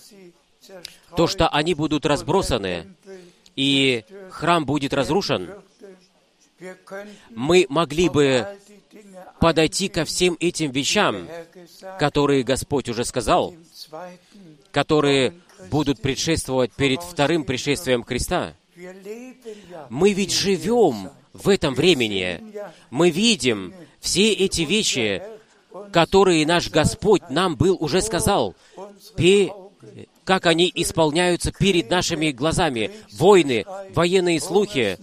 то, 1.17 1.27
что 1.27 1.49
они 1.49 1.75
будут 1.75 2.05
разбросаны, 2.05 2.95
и 3.57 4.05
храм 4.31 4.67
будет 4.67 4.93
разрушен. 4.93 5.51
Мы 7.31 7.67
могли 7.69 8.09
бы 8.09 8.47
подойти 9.41 9.89
ко 9.89 10.05
всем 10.05 10.37
этим 10.41 10.71
вещам, 10.71 11.29
которые 11.99 12.43
Господь 12.43 12.89
уже 12.89 13.05
сказал, 13.05 13.55
которые 14.71 15.35
будут 15.71 16.01
предшествовать 16.01 16.73
перед 16.73 17.03
вторым 17.03 17.45
пришествием 17.45 18.03
Христа. 18.05 18.55
Мы 19.89 20.13
ведь 20.13 20.33
живем 20.33 21.11
в 21.33 21.49
этом 21.49 21.75
времени. 21.75 22.41
Мы 22.91 23.11
видим 23.11 23.75
все 24.01 24.33
эти 24.33 24.63
вещи, 24.63 25.23
которые 25.93 26.47
наш 26.47 26.71
Господь 26.71 27.23
нам 27.31 27.57
был 27.57 27.77
уже 27.81 28.01
сказал, 28.01 28.55
как 30.25 30.47
они 30.47 30.71
исполняются 30.75 31.53
перед 31.53 31.91
нашими 31.91 32.31
глазами. 32.31 32.91
Войны, 33.13 33.65
военные 33.95 34.41
слухи, 34.41 34.99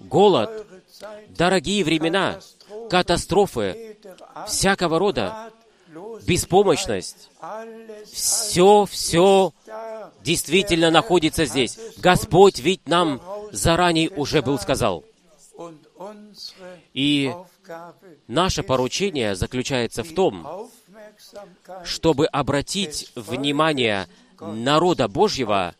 голод, 0.00 0.66
дорогие 1.28 1.84
времена, 1.84 2.40
катастрофы, 2.90 3.96
всякого 4.46 4.98
рода, 4.98 5.52
беспомощность. 6.26 7.30
Все, 8.10 8.86
все 8.86 9.52
действительно 10.22 10.90
находится 10.90 11.44
здесь. 11.44 11.78
Господь 11.98 12.58
ведь 12.58 12.88
нам 12.88 13.20
заранее 13.52 14.10
уже 14.10 14.42
был 14.42 14.58
сказал. 14.58 15.04
И 16.94 17.34
наше 18.26 18.62
поручение 18.62 19.34
заключается 19.34 20.02
в 20.02 20.14
том, 20.14 20.70
чтобы 21.84 22.26
обратить 22.26 23.10
внимание 23.14 24.08
народа 24.40 25.08
Божьего 25.08 25.74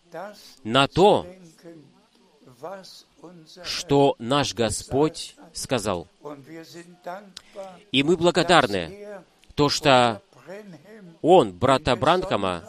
на 0.62 0.86
то, 0.86 1.26
что 3.64 4.16
наш 4.18 4.54
Господь 4.54 5.34
сказал. 5.52 6.08
И 7.92 8.02
мы 8.02 8.16
благодарны, 8.16 9.22
то, 9.54 9.68
что 9.68 10.22
он, 11.20 11.52
брата 11.52 11.94
Бранхама, 11.96 12.64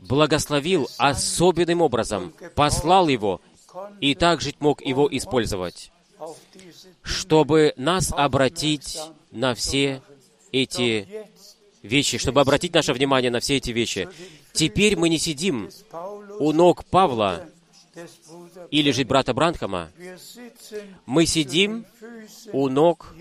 благословил 0.00 0.88
особенным 0.98 1.80
образом, 1.80 2.32
послал 2.54 3.08
его 3.08 3.40
и 4.00 4.14
также 4.14 4.54
мог 4.60 4.82
его 4.82 5.08
использовать, 5.10 5.90
чтобы 7.02 7.74
нас 7.76 8.12
обратить 8.12 8.98
на 9.30 9.54
все 9.54 10.02
эти 10.52 11.08
вещи, 11.82 12.18
чтобы 12.18 12.40
обратить 12.40 12.74
наше 12.74 12.92
внимание 12.92 13.30
на 13.30 13.40
все 13.40 13.56
эти 13.56 13.70
вещи. 13.70 14.08
Теперь 14.52 14.96
мы 14.96 15.08
не 15.08 15.18
сидим 15.18 15.70
у 16.38 16.52
ног 16.52 16.84
Павла 16.84 17.48
или 18.70 18.90
же 18.90 19.04
брата 19.04 19.34
Бранхама. 19.34 19.90
Мы 21.06 21.26
сидим 21.26 21.84
у 22.52 22.68
ног 22.68 23.14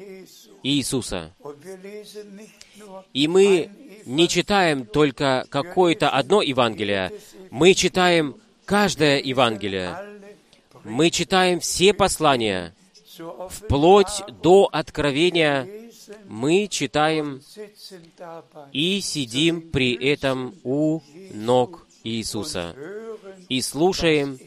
Иисуса. 0.63 1.33
И 3.13 3.27
мы 3.27 3.69
не 4.05 4.27
читаем 4.27 4.85
только 4.85 5.45
какое-то 5.49 6.09
одно 6.09 6.41
Евангелие, 6.41 7.11
мы 7.51 7.73
читаем 7.73 8.35
каждое 8.65 9.19
Евангелие. 9.19 9.97
Мы 10.83 11.11
читаем 11.11 11.61
все 11.61 11.93
послания, 11.93 12.73
вплоть 13.49 14.21
до 14.41 14.67
откровения 14.71 15.83
мы 16.27 16.67
читаем 16.67 17.41
и 18.71 19.01
сидим 19.01 19.69
при 19.71 19.93
этом 19.93 20.55
у 20.63 21.01
ног 21.33 21.82
Иисуса 22.03 22.75
и 23.49 23.61
слушаем 23.61 24.37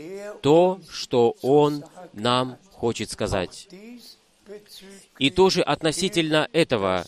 то, 0.42 0.81
что 0.90 1.35
Он 1.42 1.85
нам 2.12 2.57
хочет 2.73 3.11
сказать. 3.11 3.69
И 5.19 5.31
тоже 5.31 5.62
относительно 5.62 6.49
этого 6.53 7.05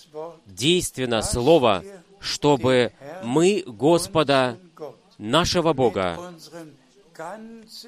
действенно 0.46 1.22
Слово, 1.22 1.84
чтобы 2.20 2.92
мы 3.22 3.62
Господа, 3.66 4.58
нашего 5.18 5.72
Бога, 5.72 6.34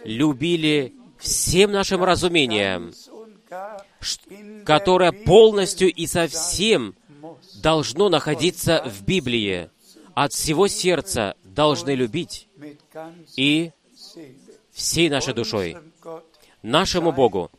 любили 0.04 0.94
всем 1.18 1.72
нашим 1.72 2.02
разумением, 2.02 2.92
которое 4.64 5.12
полностью 5.12 5.92
и 5.92 6.06
совсем 6.06 6.94
должно 7.62 8.08
находиться 8.08 8.82
в 8.84 9.04
Библии. 9.04 9.70
От 10.14 10.32
всего 10.32 10.66
сердца 10.68 11.34
должны 11.60 11.94
любить 11.94 12.48
и 13.36 13.70
всей 14.72 15.10
нашей 15.10 15.34
душой. 15.34 15.76
Нашему 16.62 17.12
Богу 17.12 17.50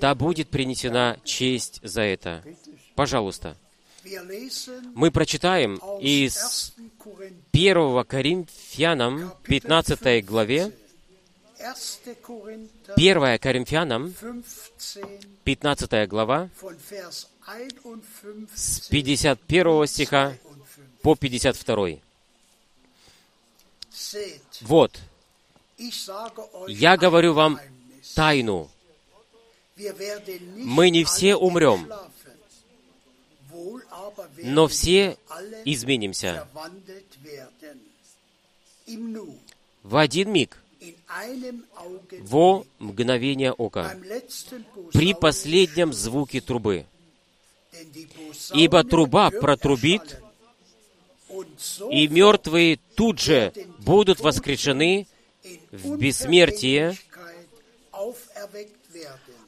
да 0.00 0.16
будет 0.16 0.48
принесена 0.48 1.16
честь 1.22 1.78
за 1.84 2.02
это. 2.02 2.42
Пожалуйста. 2.96 3.56
Мы 4.96 5.12
прочитаем 5.12 5.76
из 6.00 6.74
1 7.52 8.04
Коринфянам 8.04 9.32
15 9.44 10.24
главе, 10.24 10.72
1 12.96 13.38
Коринфянам 13.38 14.12
15 15.44 16.08
глава, 16.08 16.48
с 18.56 18.88
51 18.88 19.86
стиха 19.86 20.34
по 21.02 21.14
52. 21.14 22.09
Вот, 24.62 25.00
я 26.68 26.96
говорю 26.96 27.34
вам 27.34 27.58
тайну. 28.14 28.68
Мы 30.56 30.90
не 30.90 31.04
все 31.04 31.36
умрем, 31.36 31.90
но 34.42 34.66
все 34.68 35.16
изменимся. 35.64 36.46
в 39.82 39.96
один 39.96 40.32
миг, 40.32 40.62
во 42.20 42.64
мгновение 42.78 43.52
ока, 43.52 43.96
при 44.92 45.14
последнем 45.14 45.92
звуке 45.92 46.40
трубы. 46.40 46.86
Ибо 48.52 48.84
труба 48.84 49.30
протрубит, 49.30 50.20
и 51.90 52.08
мертвые 52.08 52.78
тут 52.94 53.18
же 53.18 53.52
будут 53.78 54.20
воскрешены 54.20 55.06
в 55.70 55.96
бессмертие, 55.96 56.96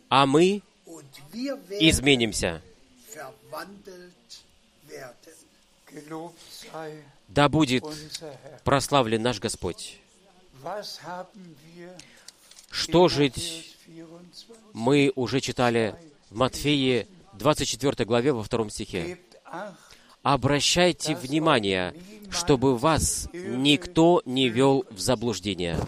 а 0.08 0.26
мы 0.26 0.62
изменимся. 1.80 2.62
Да 7.28 7.48
будет 7.48 7.84
прославлен 8.64 9.22
наш 9.22 9.40
Господь. 9.40 9.98
Что 12.70 13.08
жить 13.08 13.76
мы 14.72 15.12
уже 15.14 15.40
читали 15.40 15.94
в 16.30 16.36
Матфея 16.36 17.06
24 17.34 18.04
главе 18.04 18.32
во 18.32 18.42
втором 18.42 18.70
стихе. 18.70 19.18
Обращайте 20.22 21.16
внимание, 21.16 21.94
чтобы 22.30 22.76
вас 22.78 23.28
никто 23.32 24.22
не 24.24 24.48
вел 24.48 24.84
в 24.90 25.00
заблуждение. 25.00 25.78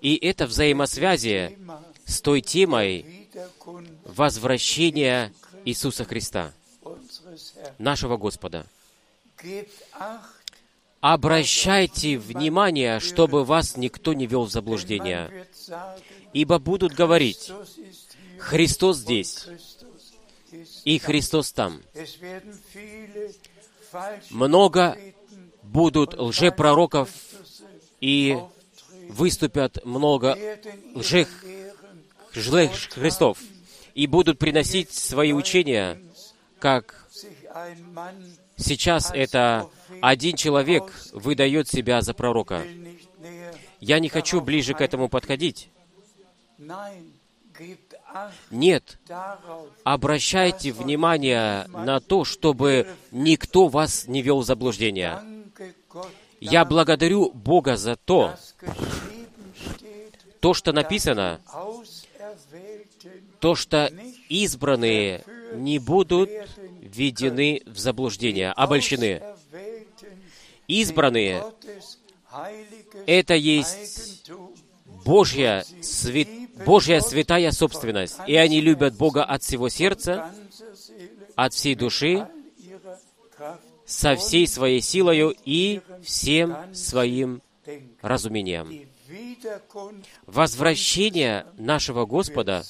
И 0.00 0.16
это 0.16 0.46
взаимосвязи 0.46 1.58
с 2.04 2.20
той 2.20 2.40
темой 2.40 3.28
возвращения 4.04 5.32
Иисуса 5.64 6.04
Христа, 6.04 6.52
нашего 7.78 8.16
Господа. 8.16 8.66
обращайте 11.00 12.16
внимание, 12.16 13.00
чтобы 13.00 13.44
вас 13.44 13.76
никто 13.76 14.14
не 14.14 14.26
вел 14.26 14.44
в 14.44 14.50
заблуждение. 14.50 15.48
Ибо 16.32 16.58
будут 16.58 16.94
говорить, 16.94 17.50
Христос 18.38 18.98
здесь, 18.98 19.46
и 20.84 20.98
Христос 20.98 21.52
там. 21.52 21.80
Много 24.30 24.98
будут 25.62 26.14
лжепророков, 26.14 27.10
и 28.00 28.36
выступят 29.08 29.84
много 29.84 30.36
лжех, 30.94 31.28
лжех 32.34 32.72
Христов, 32.90 33.38
и 33.94 34.06
будут 34.06 34.38
приносить 34.38 34.92
свои 34.92 35.32
учения, 35.32 35.98
как 36.58 37.08
сейчас 38.56 39.10
это 39.14 39.68
один 40.02 40.36
человек 40.36 40.92
выдает 41.12 41.68
себя 41.68 42.02
за 42.02 42.12
пророка. 42.12 42.62
Я 43.80 43.98
не 44.00 44.08
хочу 44.08 44.40
ближе 44.40 44.74
к 44.74 44.80
этому 44.80 45.08
подходить. 45.08 45.70
Нет, 48.50 48.98
обращайте 49.82 50.72
внимание 50.72 51.66
на 51.68 52.00
то, 52.00 52.24
чтобы 52.24 52.88
никто 53.10 53.68
вас 53.68 54.06
не 54.06 54.22
вел 54.22 54.40
в 54.40 54.44
заблуждение. 54.44 55.20
Я 56.40 56.64
благодарю 56.64 57.30
Бога 57.32 57.76
за 57.76 57.96
то, 57.96 58.34
то, 60.40 60.54
что 60.54 60.72
написано, 60.72 61.40
то, 63.40 63.54
что 63.54 63.90
избранные 64.28 65.24
не 65.54 65.78
будут 65.78 66.30
введены 66.80 67.62
в 67.66 67.78
заблуждение, 67.78 68.52
обольщены. 68.52 69.22
Избранные— 70.66 71.44
это 73.06 73.34
есть 73.34 74.30
Божья, 75.04 75.64
свят, 75.82 76.28
Божья 76.64 77.00
святая 77.00 77.50
собственность, 77.50 78.18
и 78.26 78.36
они 78.36 78.60
любят 78.60 78.94
Бога 78.96 79.24
от 79.24 79.42
всего 79.42 79.68
сердца, 79.68 80.30
от 81.34 81.52
всей 81.52 81.74
души, 81.74 82.28
со 83.84 84.16
всей 84.16 84.46
своей 84.46 84.80
силою 84.80 85.34
и 85.44 85.80
всем 86.02 86.56
своим 86.74 87.42
разумением. 88.00 88.88
Возвращение 90.26 91.46
нашего 91.58 92.06
Господа, 92.06 92.64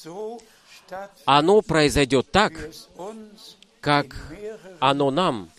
оно 1.25 1.61
произойдет 1.61 2.31
так, 2.31 2.53
как 3.79 4.15
оно 4.79 5.11
нам 5.11 5.49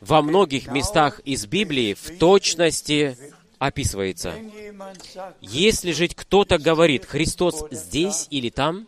во 0.00 0.22
многих 0.22 0.68
местах 0.68 1.20
из 1.20 1.46
Библии 1.46 1.94
в 1.94 2.18
точности 2.18 3.16
описывается. 3.58 4.34
Если 5.40 5.92
же 5.92 6.08
кто-то 6.08 6.58
говорит, 6.58 7.04
Христос 7.04 7.64
здесь 7.70 8.26
или 8.30 8.50
там, 8.50 8.86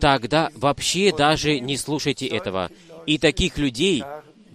тогда 0.00 0.50
вообще 0.54 1.14
даже 1.14 1.60
не 1.60 1.76
слушайте 1.76 2.26
этого. 2.26 2.70
И 3.06 3.18
таких 3.18 3.58
людей 3.58 4.02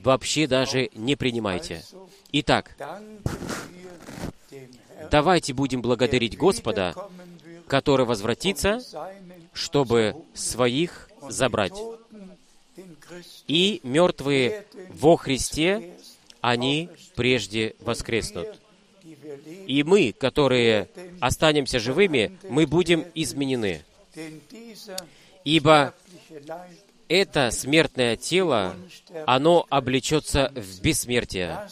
вообще 0.03 0.47
даже 0.47 0.89
не 0.93 1.15
принимайте. 1.15 1.83
Итак, 2.31 2.75
давайте 5.11 5.53
будем 5.53 5.81
благодарить 5.81 6.37
Господа, 6.37 6.95
который 7.67 8.05
возвратится, 8.05 8.81
чтобы 9.53 10.15
своих 10.33 11.09
забрать. 11.27 11.77
И 13.47 13.81
мертвые 13.83 14.65
во 14.89 15.17
Христе, 15.17 15.95
они 16.41 16.89
прежде 17.15 17.75
воскреснут. 17.79 18.47
И 19.67 19.83
мы, 19.83 20.11
которые 20.11 20.89
останемся 21.19 21.79
живыми, 21.79 22.37
мы 22.49 22.65
будем 22.65 23.05
изменены. 23.15 23.83
Ибо 25.43 25.93
это 27.07 27.51
смертное 27.51 28.15
тело, 28.15 28.75
оно 29.25 29.65
облечется 29.69 30.51
в 30.55 30.81
бессмертие. 30.81 31.67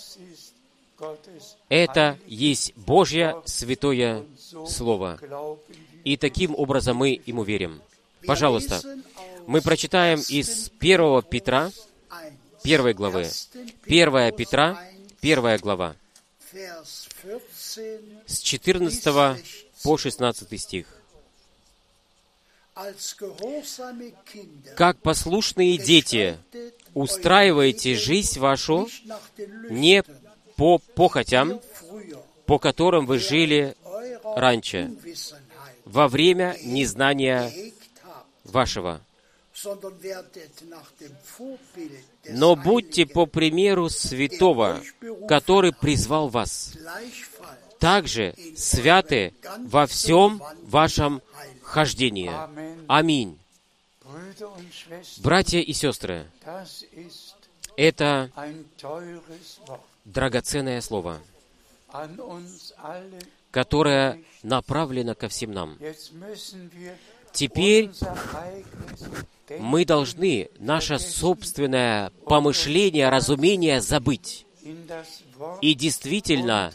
Это 1.69 2.17
есть 2.25 2.75
Божье 2.75 3.35
святое 3.45 4.23
Слово. 4.65 5.19
И 6.03 6.17
таким 6.17 6.55
образом 6.55 6.97
мы 6.97 7.21
ему 7.25 7.43
верим. 7.43 7.81
Пожалуйста, 8.25 8.81
мы 9.45 9.61
прочитаем 9.61 10.19
из 10.29 10.71
1 10.79 11.21
Петра, 11.23 11.71
1 12.67 12.93
главы. 12.95 13.29
1 13.85 14.35
Петра, 14.35 14.77
1 15.21 15.57
глава. 15.59 15.95
С 18.25 18.39
14 18.39 19.41
по 19.83 19.97
16 19.97 20.61
стих. 20.61 20.87
Как 24.75 25.01
послушные 25.01 25.77
дети, 25.77 26.37
устраивайте 26.93 27.95
жизнь 27.95 28.37
вашу 28.37 28.89
не 29.69 30.03
по 30.57 30.79
похотям, 30.79 31.61
по 32.45 32.59
которым 32.59 33.05
вы 33.05 33.19
жили 33.19 33.77
раньше, 34.35 34.91
во 35.85 36.09
время 36.09 36.57
незнания 36.61 37.49
вашего. 38.43 39.01
Но 42.29 42.55
будьте 42.55 43.05
по 43.05 43.25
примеру 43.25 43.89
святого, 43.89 44.81
который 45.27 45.73
призвал 45.73 46.29
вас. 46.29 46.73
Также 47.79 48.35
святы 48.55 49.33
во 49.59 49.87
всем 49.87 50.41
вашем 50.63 51.21
хождении. 51.61 52.31
Аминь. 52.87 53.37
Братья 55.17 55.59
и 55.59 55.73
сестры, 55.73 56.27
это 57.75 58.31
драгоценное 60.05 60.81
слово, 60.81 61.19
которое 63.51 64.23
направлено 64.43 65.15
ко 65.15 65.27
всем 65.27 65.51
нам. 65.51 65.77
Теперь 67.37 67.91
мы 69.59 69.85
должны 69.85 70.49
наше 70.57 70.97
собственное 70.97 72.09
помышление, 72.25 73.09
разумение 73.09 73.79
забыть 73.79 74.47
и 75.61 75.75
действительно 75.75 76.73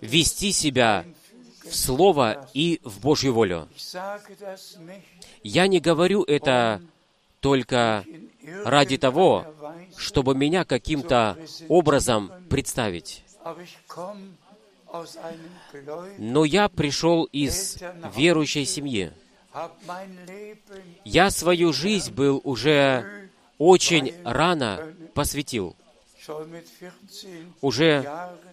вести 0.00 0.50
себя 0.50 1.04
в 1.64 1.72
Слово 1.72 2.48
и 2.52 2.80
в 2.82 2.98
Божью 2.98 3.32
волю. 3.32 3.68
Я 5.44 5.68
не 5.68 5.78
говорю 5.78 6.24
это 6.24 6.82
только 7.38 8.04
ради 8.64 8.98
того, 8.98 9.46
чтобы 9.96 10.34
меня 10.34 10.64
каким-то 10.64 11.38
образом 11.68 12.32
представить. 12.50 13.22
Но 16.18 16.44
я 16.44 16.68
пришел 16.68 17.24
из 17.24 17.78
верующей 18.14 18.64
семьи. 18.64 19.12
Я 21.04 21.30
свою 21.30 21.72
жизнь 21.72 22.12
был 22.12 22.40
уже 22.44 23.28
очень 23.58 24.14
рано 24.24 24.94
посвятил, 25.14 25.74
уже 27.60 28.02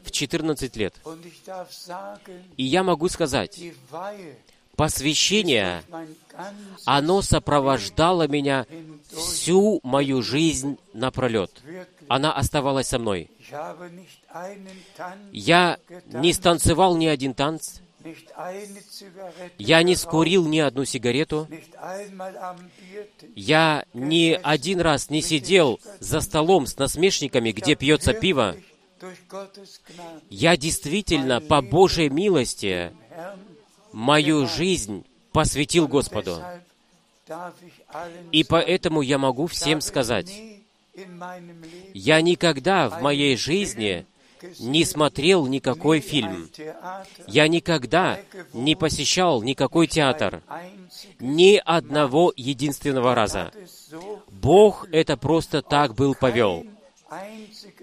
в 0.03 0.11
14 0.11 0.75
лет. 0.77 0.95
И 2.57 2.63
я 2.63 2.83
могу 2.83 3.09
сказать, 3.09 3.61
посвящение, 4.75 5.83
оно 6.85 7.21
сопровождало 7.21 8.27
меня 8.27 8.65
всю 9.15 9.79
мою 9.83 10.21
жизнь 10.21 10.77
напролет. 10.93 11.51
Она 12.07 12.33
оставалась 12.33 12.87
со 12.87 12.99
мной. 12.99 13.29
Я 15.31 15.77
не 16.11 16.33
станцевал 16.33 16.97
ни 16.97 17.07
один 17.07 17.33
танц, 17.33 17.79
я 19.57 19.83
не 19.83 19.95
скурил 19.95 20.45
ни 20.45 20.59
одну 20.59 20.85
сигарету. 20.85 21.47
Я 23.35 23.85
ни 23.93 24.39
один 24.41 24.81
раз 24.81 25.09
не 25.09 25.21
сидел 25.21 25.79
за 25.99 26.21
столом 26.21 26.65
с 26.65 26.77
насмешниками, 26.77 27.51
где 27.51 27.75
пьется 27.75 28.13
пиво. 28.13 28.55
Я 30.29 30.57
действительно, 30.57 31.41
по 31.41 31.61
Божьей 31.61 32.09
милости, 32.09 32.91
мою 33.91 34.47
жизнь 34.47 35.05
посвятил 35.31 35.87
Господу. 35.87 36.41
И 38.31 38.43
поэтому 38.43 39.01
я 39.01 39.17
могу 39.17 39.47
всем 39.47 39.81
сказать, 39.81 40.31
я 41.93 42.21
никогда 42.21 42.89
в 42.89 43.01
моей 43.01 43.35
жизни 43.35 44.05
не 44.59 44.83
смотрел 44.85 45.47
никакой 45.47 45.99
фильм. 45.99 46.49
Я 47.27 47.47
никогда 47.47 48.19
не 48.53 48.75
посещал 48.75 49.41
никакой 49.41 49.87
театр. 49.87 50.43
Ни 51.19 51.61
одного 51.63 52.33
единственного 52.35 53.15
раза. 53.15 53.51
Бог 54.29 54.87
это 54.91 55.17
просто 55.17 55.61
так 55.61 55.95
был 55.95 56.15
повел. 56.15 56.65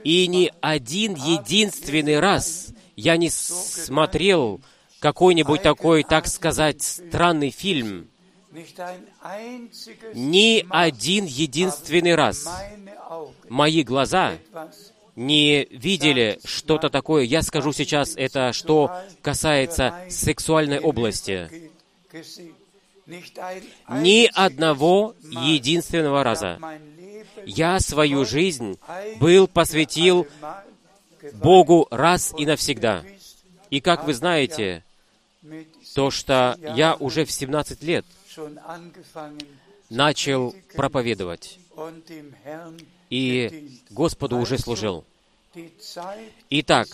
И 0.04 0.26
ни 0.26 0.52
один 0.60 1.14
единственный 1.14 2.18
раз 2.18 2.68
я 2.96 3.16
не 3.16 3.30
смотрел 3.30 4.60
какой-нибудь 4.98 5.62
такой, 5.62 6.02
так 6.02 6.26
сказать, 6.26 6.82
странный 6.82 7.50
фильм, 7.50 8.09
ни 10.14 10.66
один 10.68 11.24
единственный 11.24 12.14
раз 12.14 12.48
мои 13.48 13.82
глаза 13.82 14.38
не 15.16 15.64
видели 15.70 16.40
что-то 16.44 16.88
такое. 16.88 17.24
Я 17.24 17.42
скажу 17.42 17.72
сейчас 17.72 18.14
это, 18.16 18.52
что 18.52 18.90
касается 19.22 19.94
сексуальной 20.08 20.80
области. 20.80 21.70
Ни 23.88 24.30
одного 24.32 25.14
единственного 25.22 26.24
раза. 26.24 26.58
Я 27.44 27.80
свою 27.80 28.24
жизнь 28.24 28.78
был 29.18 29.46
посвятил 29.46 30.26
Богу 31.34 31.86
раз 31.90 32.32
и 32.36 32.46
навсегда. 32.46 33.04
И 33.70 33.80
как 33.80 34.04
вы 34.04 34.14
знаете, 34.14 34.84
то, 35.94 36.10
что 36.10 36.56
я 36.76 36.94
уже 36.96 37.24
в 37.24 37.30
17 37.30 37.82
лет 37.82 38.04
начал 39.88 40.54
проповедовать, 40.74 41.58
и 43.10 43.78
Господу 43.90 44.38
уже 44.38 44.58
служил. 44.58 45.04
Итак, 46.50 46.88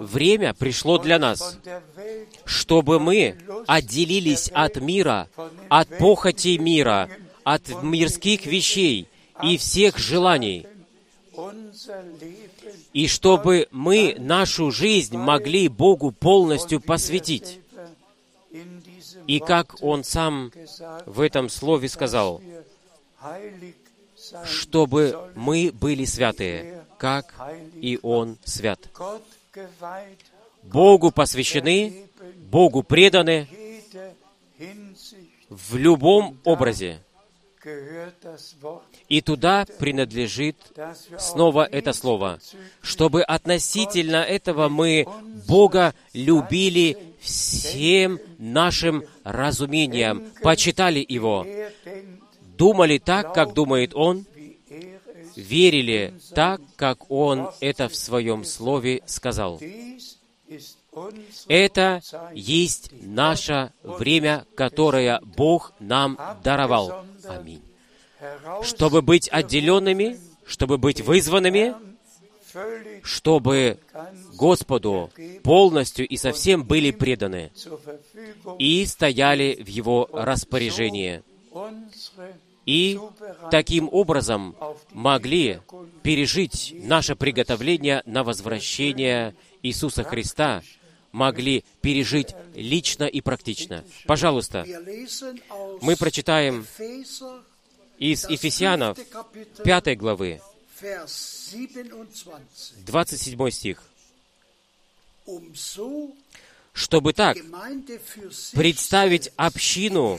время 0.00 0.52
пришло 0.54 0.98
для 0.98 1.18
нас, 1.18 1.58
чтобы 2.44 2.98
мы 2.98 3.38
отделились 3.66 4.48
от 4.52 4.76
мира, 4.76 5.28
от 5.68 5.96
похоти 5.98 6.58
мира, 6.58 7.08
от 7.44 7.82
мирских 7.82 8.46
вещей 8.46 9.08
и 9.42 9.56
всех 9.56 9.98
желаний, 9.98 10.66
и 12.92 13.06
чтобы 13.08 13.68
мы 13.70 14.16
нашу 14.18 14.70
жизнь 14.70 15.16
могли 15.16 15.68
Богу 15.68 16.10
полностью 16.10 16.80
посвятить. 16.80 17.60
И 19.26 19.40
как 19.40 19.76
Он 19.82 20.04
сам 20.04 20.52
в 21.06 21.20
этом 21.20 21.48
слове 21.48 21.88
сказал, 21.88 22.40
чтобы 24.44 25.30
мы 25.34 25.70
были 25.72 26.04
святые, 26.04 26.84
как 26.98 27.34
и 27.74 27.98
Он 28.02 28.38
свят. 28.44 28.80
Богу 30.62 31.10
посвящены, 31.10 32.08
Богу 32.50 32.82
преданы 32.82 33.48
в 35.48 35.76
любом 35.76 36.38
образе. 36.44 37.00
И 39.08 39.20
туда 39.20 39.66
принадлежит 39.78 40.56
снова 41.18 41.64
это 41.64 41.92
слово, 41.92 42.38
чтобы 42.80 43.22
относительно 43.22 44.16
этого 44.18 44.68
мы 44.68 45.06
Бога 45.48 45.94
любили 46.12 47.15
всем 47.20 48.20
нашим 48.38 49.04
разумением, 49.24 50.30
почитали 50.42 51.04
Его, 51.06 51.46
думали 52.56 52.98
так, 52.98 53.34
как 53.34 53.54
думает 53.54 53.92
Он, 53.94 54.26
верили 55.36 56.14
так, 56.34 56.60
как 56.76 57.10
Он 57.10 57.50
это 57.60 57.88
в 57.88 57.96
Своем 57.96 58.44
Слове 58.44 59.02
сказал. 59.06 59.60
Это 61.46 62.00
есть 62.32 62.90
наше 63.02 63.72
время, 63.82 64.46
которое 64.54 65.20
Бог 65.20 65.74
нам 65.78 66.18
даровал. 66.42 67.04
Аминь. 67.28 67.62
Чтобы 68.62 69.02
быть 69.02 69.28
отделенными, 69.28 70.18
чтобы 70.46 70.78
быть 70.78 71.02
вызванными, 71.02 71.74
чтобы 73.02 73.78
Господу 74.34 75.10
полностью 75.42 76.06
и 76.06 76.16
совсем 76.16 76.64
были 76.64 76.90
преданы 76.90 77.52
и 78.58 78.84
стояли 78.86 79.62
в 79.62 79.68
Его 79.68 80.08
распоряжении. 80.12 81.22
И 82.66 82.98
таким 83.50 83.88
образом 83.92 84.56
могли 84.92 85.60
пережить 86.02 86.74
наше 86.82 87.14
приготовление 87.14 88.02
на 88.06 88.24
возвращение 88.24 89.34
Иисуса 89.62 90.02
Христа 90.02 90.62
могли 91.12 91.64
пережить 91.80 92.34
лично 92.54 93.04
и 93.04 93.20
практично. 93.20 93.84
Пожалуйста, 94.06 94.66
мы 95.80 95.96
прочитаем 95.96 96.66
из 97.98 98.28
Ефесянов 98.28 98.98
5 99.64 99.96
главы, 99.96 100.40
27 102.86 103.50
стих. 103.50 103.82
Чтобы 106.72 107.12
так 107.14 107.36
представить 108.52 109.32
общину 109.36 110.18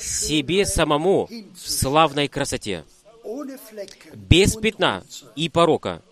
себе 0.00 0.64
самому 0.64 1.28
в 1.54 1.70
славной 1.70 2.28
красоте, 2.28 2.84
без 4.14 4.56
пятна 4.56 5.04
и 5.36 5.48
порока, 5.48 6.02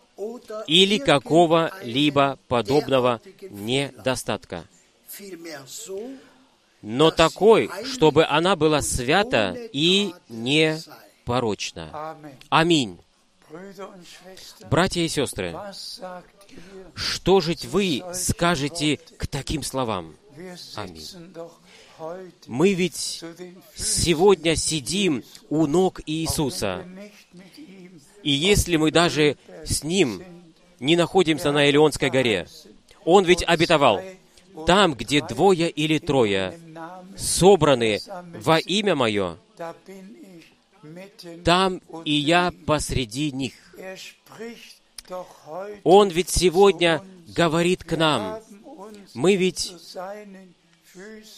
или 0.66 0.98
какого-либо 0.98 2.38
подобного 2.48 3.20
недостатка. 3.50 4.64
Но 6.82 7.10
такой, 7.10 7.70
чтобы 7.84 8.24
она 8.24 8.56
была 8.56 8.82
свята 8.82 9.56
и 9.72 10.12
непорочна. 10.28 12.16
Аминь. 12.50 12.98
Братья 14.70 15.00
и 15.00 15.08
сестры, 15.08 15.56
что 16.94 17.40
же 17.40 17.54
вы 17.64 18.02
скажете 18.12 18.98
к 19.16 19.26
таким 19.26 19.62
словам? 19.62 20.14
Аминь. 20.76 21.04
Мы 22.46 22.74
ведь 22.74 23.24
сегодня 23.74 24.54
сидим 24.54 25.24
у 25.48 25.66
ног 25.66 26.00
Иисуса, 26.06 26.86
и 28.22 28.30
если 28.30 28.76
мы 28.76 28.90
даже 28.90 29.36
с 29.64 29.82
Ним 29.82 30.22
не 30.78 30.96
находимся 30.96 31.50
на 31.50 31.68
Илионской 31.68 32.10
горе, 32.10 32.46
Он 33.04 33.24
ведь 33.24 33.42
обетовал, 33.42 34.00
там, 34.66 34.94
где 34.94 35.22
двое 35.22 35.70
или 35.70 35.98
трое 35.98 36.58
собраны 37.16 38.00
во 38.40 38.58
имя 38.58 38.94
Мое, 38.94 39.38
там 41.44 41.80
и 42.04 42.12
я 42.12 42.52
посреди 42.66 43.32
них. 43.32 43.54
Он 45.84 46.08
ведь 46.08 46.30
сегодня 46.30 47.02
говорит 47.34 47.84
к 47.84 47.96
нам. 47.96 48.40
Мы 49.14 49.36
ведь 49.36 49.74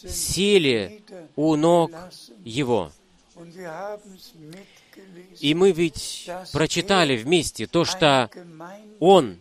сели 0.09 1.03
у 1.36 1.57
ног 1.57 1.93
Его. 2.45 2.91
И 5.41 5.55
мы 5.55 5.72
ведь 5.72 6.28
прочитали 6.53 7.16
вместе 7.16 7.66
то, 7.66 7.84
что 7.84 8.30
Он 8.99 9.38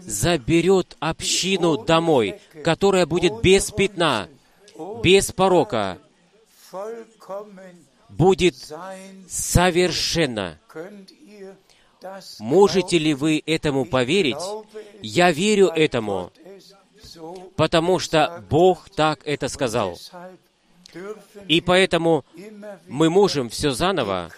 заберет 0.00 0.96
общину 1.00 1.84
домой, 1.84 2.40
которая 2.64 3.06
будет 3.06 3.40
без 3.42 3.70
пятна, 3.70 4.28
без 5.02 5.32
порока, 5.32 5.98
будет 8.18 8.56
совершенно. 9.28 10.58
Можете 12.38 12.98
ли 12.98 13.14
вы 13.14 13.42
этому 13.46 13.84
поверить? 13.84 14.36
Я 15.00 15.30
верю 15.30 15.68
этому, 15.68 16.32
потому 17.56 17.98
что 17.98 18.44
Бог 18.50 18.90
так 18.90 19.20
это 19.24 19.48
сказал. 19.48 19.98
И 21.46 21.60
поэтому 21.60 22.24
мы 22.88 23.10
можем 23.10 23.48
все 23.50 23.70
заново 23.70 24.30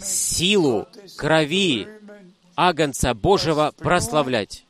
силу 0.00 0.86
крови 1.16 1.88
Агнца 2.56 3.14
Божьего 3.14 3.72
прославлять. 3.76 4.64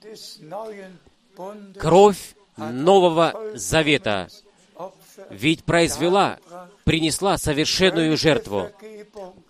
Кровь 1.78 2.34
Нового 2.56 3.34
Завета 3.54 4.28
ведь 5.30 5.64
произвела, 5.64 6.38
принесла 6.84 7.38
совершенную 7.38 8.16
жертву, 8.16 8.70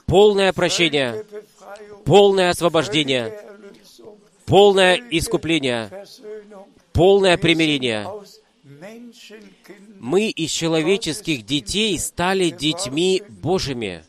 полное 0.06 0.52
прощение, 0.52 1.24
полное 2.04 2.50
освобождение, 2.50 3.38
полное 4.44 5.00
искупление, 5.10 6.06
полное 6.92 7.36
примирение. 7.36 8.08
Мы 9.98 10.28
из 10.28 10.50
человеческих 10.50 11.44
детей 11.44 11.98
стали 11.98 12.50
детьми 12.50 13.22
Божьими. 13.28 14.04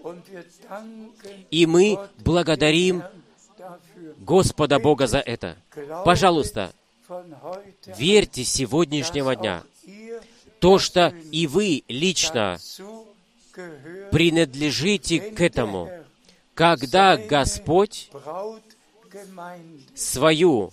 И 1.49 1.65
мы 1.65 1.97
благодарим 2.19 3.03
Господа 4.19 4.79
Бога 4.79 5.07
за 5.07 5.19
это. 5.19 5.57
Пожалуйста, 6.03 6.73
верьте 7.85 8.43
сегодняшнего 8.43 9.35
дня, 9.35 9.63
то, 10.59 10.79
что 10.79 11.13
и 11.31 11.47
вы 11.47 11.83
лично 11.87 12.59
принадлежите 14.11 15.19
к 15.19 15.41
этому. 15.41 15.89
Когда 16.53 17.17
Господь 17.17 18.09
свою 19.95 20.71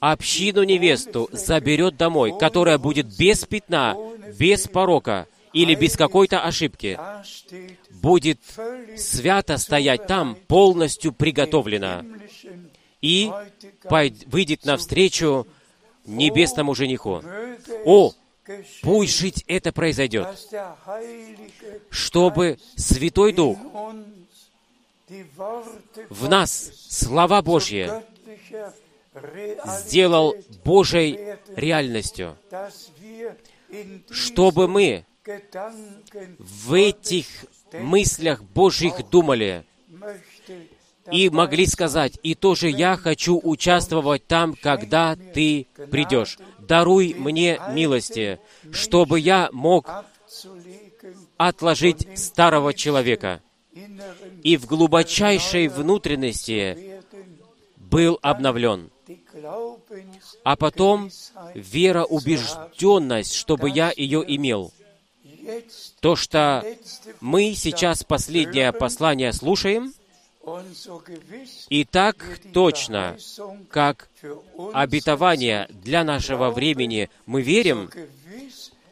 общину 0.00 0.62
невесту 0.64 1.28
заберет 1.32 1.96
домой, 1.96 2.34
которая 2.38 2.78
будет 2.78 3.06
без 3.16 3.44
пятна, 3.44 3.96
без 4.38 4.68
порока 4.68 5.26
или 5.52 5.74
без 5.74 5.96
какой-то 5.96 6.42
ошибки, 6.42 6.98
будет 7.90 8.40
свято 8.96 9.56
стоять 9.56 10.06
там, 10.06 10.36
полностью 10.46 11.12
приготовлена, 11.12 12.04
и 13.00 13.30
выйдет 14.26 14.64
навстречу 14.64 15.46
небесному 16.04 16.74
жениху. 16.74 17.22
О, 17.84 18.12
пусть 18.82 19.18
жить 19.18 19.44
это 19.46 19.72
произойдет, 19.72 20.28
чтобы 21.90 22.58
Святой 22.76 23.32
Дух 23.32 23.58
в 26.08 26.28
нас 26.28 26.70
слова 26.88 27.42
Божьи 27.42 27.90
сделал 29.80 30.34
Божьей 30.64 31.36
реальностью, 31.56 32.36
чтобы 34.10 34.68
мы 34.68 35.04
в 36.38 36.74
этих 36.74 37.26
мыслях 37.72 38.42
Божьих 38.42 39.08
думали 39.08 39.64
и 41.10 41.28
могли 41.30 41.66
сказать, 41.66 42.18
и 42.22 42.34
тоже 42.34 42.70
я 42.70 42.96
хочу 42.96 43.40
участвовать 43.42 44.26
там, 44.26 44.54
когда 44.54 45.16
ты 45.16 45.66
придешь. 45.90 46.38
Даруй 46.58 47.14
мне 47.14 47.60
милости, 47.70 48.40
чтобы 48.72 49.20
я 49.20 49.48
мог 49.52 49.90
отложить 51.36 52.18
старого 52.18 52.72
человека 52.72 53.40
и 54.42 54.56
в 54.56 54.66
глубочайшей 54.66 55.68
внутренности 55.68 57.00
был 57.76 58.18
обновлен. 58.22 58.90
А 60.44 60.56
потом 60.56 61.10
вера, 61.54 62.04
убежденность, 62.04 63.34
чтобы 63.34 63.70
я 63.70 63.92
ее 63.94 64.24
имел. 64.26 64.72
То, 66.00 66.16
что 66.16 66.64
мы 67.20 67.54
сейчас 67.54 68.04
последнее 68.04 68.72
послание 68.72 69.32
слушаем, 69.32 69.92
и 71.68 71.84
так 71.84 72.16
точно, 72.52 73.16
как 73.70 74.08
обетование 74.72 75.68
для 75.70 76.04
нашего 76.04 76.50
времени 76.50 77.08
мы 77.26 77.42
верим, 77.42 77.90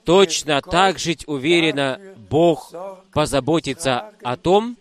точно 0.05 0.61
так 0.63 0.99
же 0.99 1.17
уверенно 1.27 2.01
Бог 2.31 2.73
позаботится 3.13 4.11
о 4.23 4.37
том, 4.37 4.77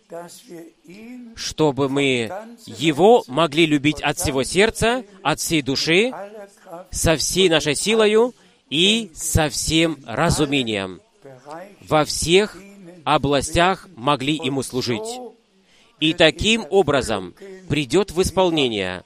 чтобы 1.36 1.89
мы 1.89 2.32
Его 2.65 3.24
могли 3.28 3.65
любить 3.65 4.01
от 4.01 4.17
всего 4.17 4.43
сердца, 4.43 5.03
от 5.22 5.39
всей 5.39 5.61
души, 5.61 6.11
со 6.89 7.17
всей 7.17 7.49
нашей 7.49 7.76
силою 7.76 8.34
и 8.69 9.11
со 9.13 9.49
всем 9.49 9.97
разумением. 10.05 11.01
Во 11.82 12.05
всех 12.05 12.57
областях 13.03 13.88
могли 13.95 14.36
Ему 14.36 14.63
служить. 14.63 15.30
И 16.02 16.14
таким 16.14 16.66
образом 16.70 17.36
придет 17.70 18.12
в 18.12 18.22
исполнение, 18.22 19.04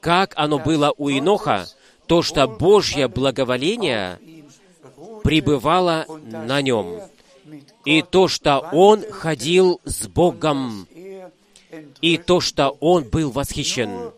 как 0.00 0.32
оно 0.36 0.58
было 0.58 0.94
у 0.96 1.10
Иноха, 1.10 1.66
то, 2.06 2.22
что 2.22 2.46
Божье 2.46 3.08
благоволение 3.08 4.18
пребывало 5.22 6.06
на 6.24 6.62
нем, 6.62 7.00
и 7.84 8.02
то, 8.02 8.28
что 8.28 8.60
он 8.72 9.02
ходил 9.10 9.80
с 9.84 10.06
Богом, 10.06 10.86
и 12.00 12.16
то, 12.16 12.40
что 12.40 12.76
он 12.80 13.04
был 13.04 13.30
восхищен. 13.30 14.12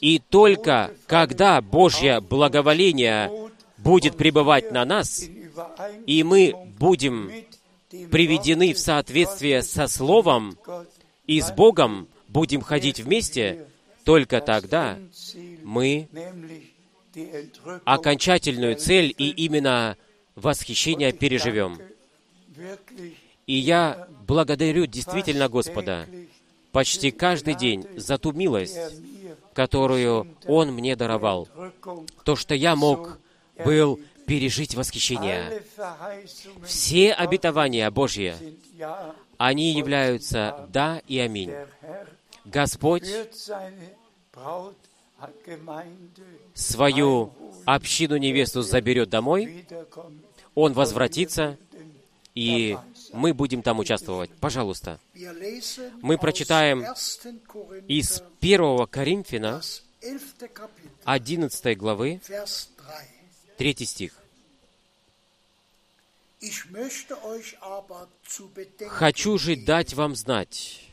И 0.00 0.18
только 0.18 0.90
когда 1.06 1.60
Божье 1.62 2.20
благоволение 2.20 3.50
будет 3.78 4.16
пребывать 4.16 4.70
на 4.70 4.84
нас, 4.84 5.24
и 6.06 6.22
мы 6.22 6.54
будем 6.78 7.30
приведены 7.90 8.74
в 8.74 8.78
соответствие 8.78 9.62
со 9.62 9.86
Словом 9.86 10.58
и 11.26 11.40
с 11.40 11.50
Богом 11.50 12.08
будем 12.28 12.60
ходить 12.60 13.00
вместе, 13.00 13.66
только 14.04 14.40
тогда 14.40 14.98
мы 15.62 16.08
окончательную 17.84 18.76
цель 18.76 19.14
и 19.16 19.30
именно 19.30 19.96
восхищение 20.34 21.12
переживем. 21.12 21.78
И 23.46 23.54
я 23.54 24.08
благодарю 24.26 24.86
действительно 24.86 25.48
Господа 25.48 26.06
почти 26.72 27.10
каждый 27.10 27.54
день 27.54 27.86
за 27.96 28.18
ту 28.18 28.32
милость, 28.32 28.78
которую 29.54 30.28
Он 30.46 30.72
мне 30.72 30.96
даровал. 30.96 31.48
То, 32.24 32.36
что 32.36 32.54
я 32.54 32.76
мог 32.76 33.18
был 33.64 34.00
пережить 34.28 34.74
восхищение. 34.74 35.62
Все 36.64 37.12
обетования 37.12 37.90
Божьи, 37.90 38.34
они 39.38 39.72
являются 39.72 40.68
«да» 40.70 41.02
и 41.08 41.18
«аминь». 41.18 41.52
Господь 42.44 43.04
свою 46.54 47.32
общину 47.64 48.16
невесту 48.16 48.62
заберет 48.62 49.08
домой, 49.08 49.66
Он 50.54 50.72
возвратится, 50.72 51.56
и 52.34 52.76
мы 53.12 53.34
будем 53.34 53.62
там 53.62 53.78
участвовать. 53.78 54.30
Пожалуйста. 54.40 55.00
Мы 56.02 56.18
прочитаем 56.18 56.84
из 57.88 58.22
1 58.40 58.86
Коринфяна 58.86 59.60
11 61.04 61.76
главы, 61.76 62.20
3 63.58 63.74
стих. 63.84 64.12
«Хочу 68.88 69.38
же 69.38 69.56
дать 69.56 69.94
вам 69.94 70.14
знать, 70.14 70.84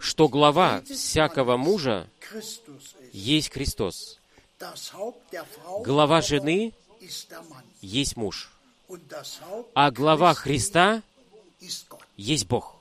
что 0.00 0.28
глава 0.28 0.82
всякого 0.82 1.56
мужа 1.56 2.08
есть 3.12 3.52
Христос. 3.52 4.18
Глава 5.84 6.20
жены 6.22 6.72
есть 7.80 8.16
муж, 8.16 8.52
а 9.74 9.90
глава 9.90 10.34
Христа 10.34 11.02
есть 12.16 12.46
Бог. 12.46 12.76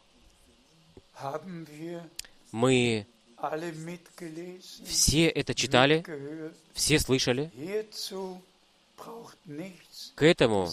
Мы 2.51 3.07
все 4.85 5.27
это 5.27 5.53
читали, 5.53 6.03
все 6.73 6.99
слышали. 6.99 7.51
К 10.15 10.23
этому 10.23 10.69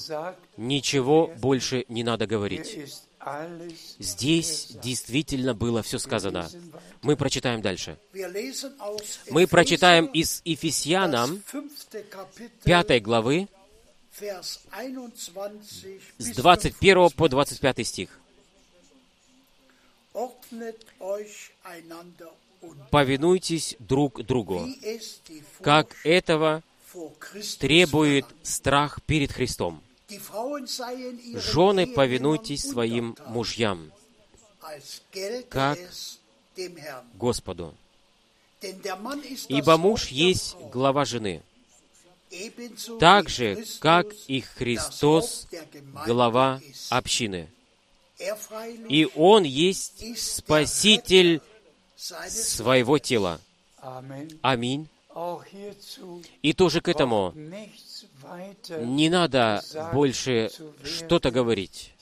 ничего 0.57 1.29
больше 1.39 1.85
не 1.89 2.03
надо 2.03 2.27
говорить. 2.27 2.97
Здесь 3.99 4.69
действительно 4.83 5.55
было 5.55 5.83
все 5.83 5.99
сказано. 5.99 6.49
Мы 7.03 7.17
прочитаем 7.17 7.61
дальше. 7.61 7.99
Мы 9.31 9.47
прочитаем 9.47 10.07
из 10.07 10.43
Ефесянам 10.45 11.43
5 12.65 13.03
главы 13.03 13.49
с 16.19 16.29
21 16.35 17.11
по 17.11 17.29
25 17.29 17.87
стих. 17.87 18.21
«Повинуйтесь 22.91 23.77
друг 23.79 24.23
другу, 24.25 24.69
как 25.61 25.95
этого 26.05 26.63
требует 27.59 28.27
страх 28.43 29.01
перед 29.07 29.33
Христом. 29.33 29.83
Жены, 31.35 31.87
повинуйтесь 31.87 32.63
своим 32.63 33.17
мужьям, 33.27 33.91
как 35.49 35.79
Господу. 37.15 37.75
Ибо 39.49 39.77
муж 39.77 40.09
есть 40.09 40.57
глава 40.73 41.05
жены, 41.05 41.43
так 42.99 43.29
же, 43.29 43.65
как 43.81 44.07
и 44.27 44.41
Христос 44.41 45.47
глава 46.07 46.61
общины. 46.91 47.49
И 48.89 49.07
Он 49.15 49.43
есть 49.43 50.19
Спаситель 50.19 51.43
своего 51.97 52.99
тела. 52.99 53.41
Аминь. 54.43 54.89
И 56.43 56.53
тоже 56.53 56.81
к 56.81 56.89
этому 56.89 57.33
не 58.81 59.09
надо 59.09 59.63
больше 59.93 60.51
что-то 60.85 61.31
говорить. 61.31 61.95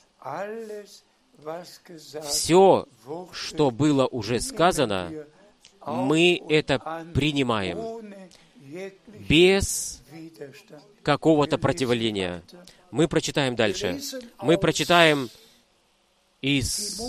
Все, 2.24 2.86
что 3.32 3.70
было 3.70 4.06
уже 4.06 4.40
сказано, 4.40 5.12
мы 5.86 6.42
это 6.48 6.78
принимаем 7.14 8.14
без 9.28 10.02
какого-то 11.02 11.58
противления. 11.58 12.42
Мы 12.90 13.06
прочитаем 13.06 13.54
дальше. 13.54 14.00
Мы 14.40 14.56
прочитаем 14.58 15.28
из 16.44 17.00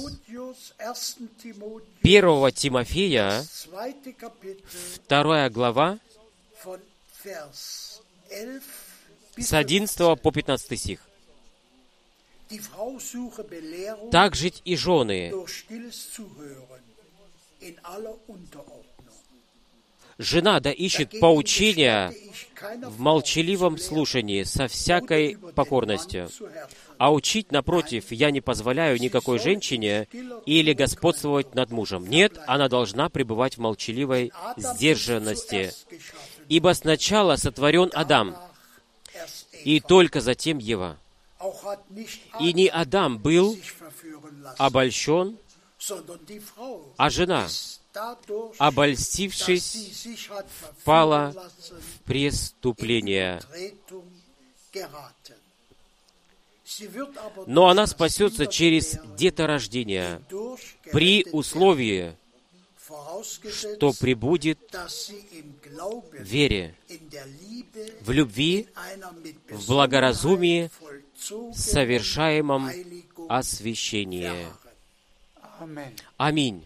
первого 2.01 2.53
Тимофея, 2.53 3.43
вторая 4.95 5.49
глава, 5.49 5.99
с 9.38 9.53
11 9.53 10.21
по 10.21 10.31
15 10.31 10.79
стих. 10.79 11.01
Так 14.11 14.36
жить 14.36 14.61
и 14.63 14.77
жены, 14.77 15.33
Жена 20.17 20.61
да 20.61 20.71
ищет 20.71 21.19
поучения 21.19 22.13
в 22.86 23.01
молчаливом 23.01 23.77
слушании 23.77 24.43
со 24.43 24.69
всякой 24.69 25.38
покорностью. 25.38 26.29
А 26.97 27.11
учить, 27.11 27.51
напротив, 27.51 28.11
я 28.11 28.31
не 28.31 28.41
позволяю 28.41 28.99
никакой 28.99 29.39
женщине 29.39 30.07
или 30.45 30.73
господствовать 30.73 31.55
над 31.55 31.71
мужем. 31.71 32.07
Нет, 32.07 32.39
она 32.47 32.69
должна 32.69 33.09
пребывать 33.09 33.57
в 33.57 33.61
молчаливой 33.61 34.31
сдержанности. 34.57 35.73
Ибо 36.47 36.73
сначала 36.73 37.35
сотворен 37.35 37.91
Адам, 37.93 38.35
и 39.63 39.79
только 39.79 40.21
затем 40.21 40.57
Ева. 40.57 40.97
И 42.39 42.53
не 42.53 42.67
Адам 42.67 43.17
был 43.17 43.57
обольщен, 44.57 45.37
а 46.97 47.09
жена, 47.09 47.47
обольстившись, 48.57 50.07
впала 50.79 51.33
в 51.33 51.99
преступление. 52.03 53.41
Но 57.47 57.67
она 57.69 57.88
спасется 57.88 58.47
через 58.47 58.97
деторождение 59.17 60.21
при 60.91 61.26
условии, 61.32 62.15
что 63.51 63.93
прибудет 63.93 64.59
в 64.71 66.21
вере, 66.21 66.76
в 68.01 68.11
любви, 68.11 68.67
в 69.49 69.67
благоразумии, 69.67 70.69
совершаемом 71.53 72.69
освящении. 73.30 74.45
Аминь. 76.17 76.63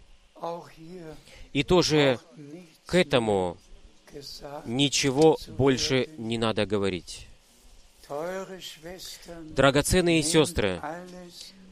И 1.53 1.63
тоже 1.63 2.19
к 2.85 2.95
этому 2.95 3.57
ничего 4.65 5.37
больше 5.47 6.09
не 6.17 6.37
надо 6.37 6.65
говорить. 6.65 7.28
Драгоценные 9.55 10.23
сестры, 10.23 10.81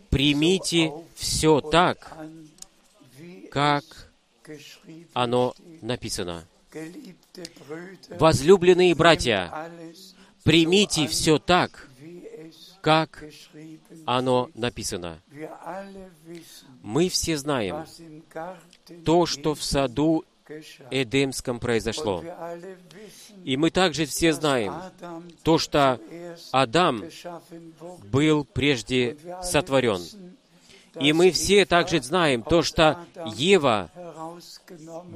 примите 0.09 0.93
все 1.15 1.61
так, 1.61 2.15
как 3.51 3.83
оно 5.13 5.55
написано. 5.81 6.45
Возлюбленные 8.09 8.93
братья, 8.93 9.71
примите 10.43 11.07
все 11.07 11.39
так, 11.39 11.89
как 12.81 13.23
оно 14.05 14.49
написано. 14.53 15.19
Мы 16.83 17.09
все 17.09 17.37
знаем 17.37 17.85
то, 19.03 19.25
что 19.25 19.55
в 19.55 19.63
саду 19.63 20.23
Эдемском 20.91 21.59
произошло. 21.59 22.23
И 23.43 23.57
мы 23.57 23.69
также 23.69 24.05
все 24.05 24.33
знаем 24.33 24.73
то, 25.43 25.57
что 25.57 25.99
Адам 26.51 27.03
был 28.11 28.45
прежде 28.45 29.17
сотворен. 29.43 30.01
И 30.99 31.13
мы 31.13 31.31
все 31.31 31.65
также 31.65 32.01
знаем 32.01 32.41
то, 32.41 32.61
что 32.63 32.99
Ева 33.35 33.91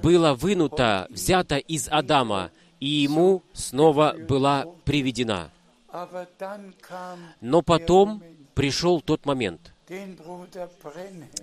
была 0.02 0.36
вынута, 0.36 1.08
взята 1.10 1.58
из 1.58 1.88
Адама, 1.90 2.52
и 2.80 2.88
ему 2.88 3.42
снова 3.54 4.16
была 4.28 4.66
приведена. 4.86 5.50
Но 7.42 7.62
потом 7.62 8.24
пришел 8.54 9.02
тот 9.02 9.26
момент, 9.26 9.71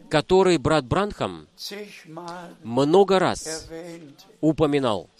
который 0.08 0.58
брат 0.58 0.84
Бранхам 0.86 1.48
много 2.62 3.18
раз 3.18 3.68
упоминал, 4.40 5.10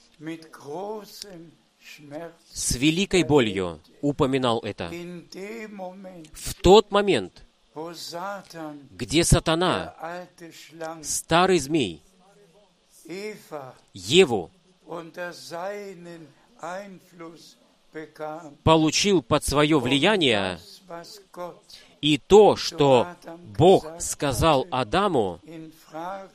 с 2.52 2.74
великой 2.74 3.22
болью 3.24 3.80
упоминал 4.00 4.60
это. 4.60 4.90
В 6.32 6.54
тот 6.62 6.90
момент, 6.90 7.44
где 8.90 9.24
сатана, 9.24 9.94
старый 11.02 11.58
змей, 11.58 12.02
Еву 13.94 14.50
получил 18.64 19.22
под 19.22 19.44
свое 19.44 19.80
влияние, 19.80 20.58
и 22.00 22.18
то, 22.18 22.56
что 22.56 23.08
Бог 23.56 23.86
сказал 24.00 24.66
Адаму, 24.70 25.40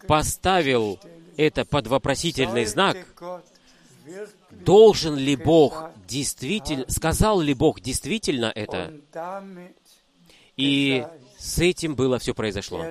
поставил 0.07 0.99
это 1.37 1.65
под 1.65 1.87
вопросительный 1.87 2.65
знак, 2.65 2.97
должен 4.51 5.15
ли 5.15 5.35
Бог 5.35 5.91
действительно, 6.07 6.85
сказал 6.87 7.39
ли 7.39 7.53
Бог 7.53 7.79
действительно 7.81 8.51
это? 8.53 8.93
И 10.57 11.05
с 11.37 11.59
этим 11.59 11.95
было 11.95 12.19
все 12.19 12.33
произошло. 12.33 12.85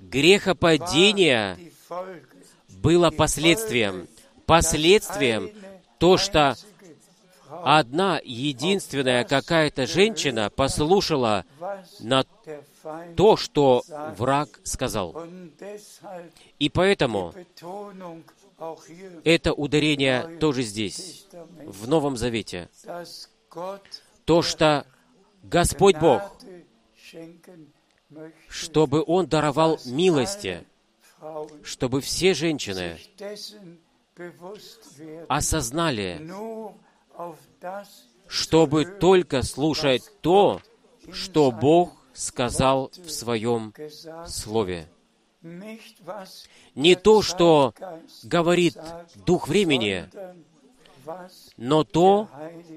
Грехопадение 0.00 1.58
было 2.68 3.10
последствием. 3.10 4.08
Последствием 4.46 5.50
то, 5.98 6.16
что 6.16 6.56
одна 7.64 8.20
единственная 8.24 9.24
какая-то 9.24 9.86
женщина 9.86 10.50
послушала 10.50 11.44
на 12.00 12.24
то, 13.16 13.36
что 13.36 13.82
враг 14.16 14.60
сказал. 14.64 15.16
И 16.58 16.68
поэтому 16.68 17.34
это 19.24 19.52
ударение 19.52 20.38
тоже 20.38 20.62
здесь, 20.62 21.26
в 21.32 21.88
Новом 21.88 22.16
Завете. 22.16 22.68
То, 24.24 24.42
что 24.42 24.84
Господь 25.42 25.96
Бог, 25.98 26.22
чтобы 28.48 29.04
Он 29.06 29.26
даровал 29.26 29.78
милости, 29.84 30.64
чтобы 31.62 32.00
все 32.00 32.34
женщины 32.34 32.98
осознали, 35.28 36.20
чтобы 38.28 38.84
только 38.84 39.42
слушать 39.42 40.02
то, 40.20 40.60
что 41.12 41.50
Бог 41.50 41.92
сказал 42.12 42.90
в 42.96 43.10
Своем 43.10 43.72
Слове. 44.26 44.88
Не 46.74 46.94
то, 46.96 47.22
что 47.22 47.74
говорит 48.22 48.76
Дух 49.26 49.48
времени, 49.48 50.08
но 51.56 51.84
то, 51.84 52.28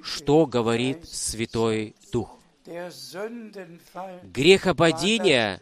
что 0.04 0.46
говорит 0.46 1.08
Святой 1.10 1.96
Дух. 2.12 2.38
Грехопадение 4.24 5.62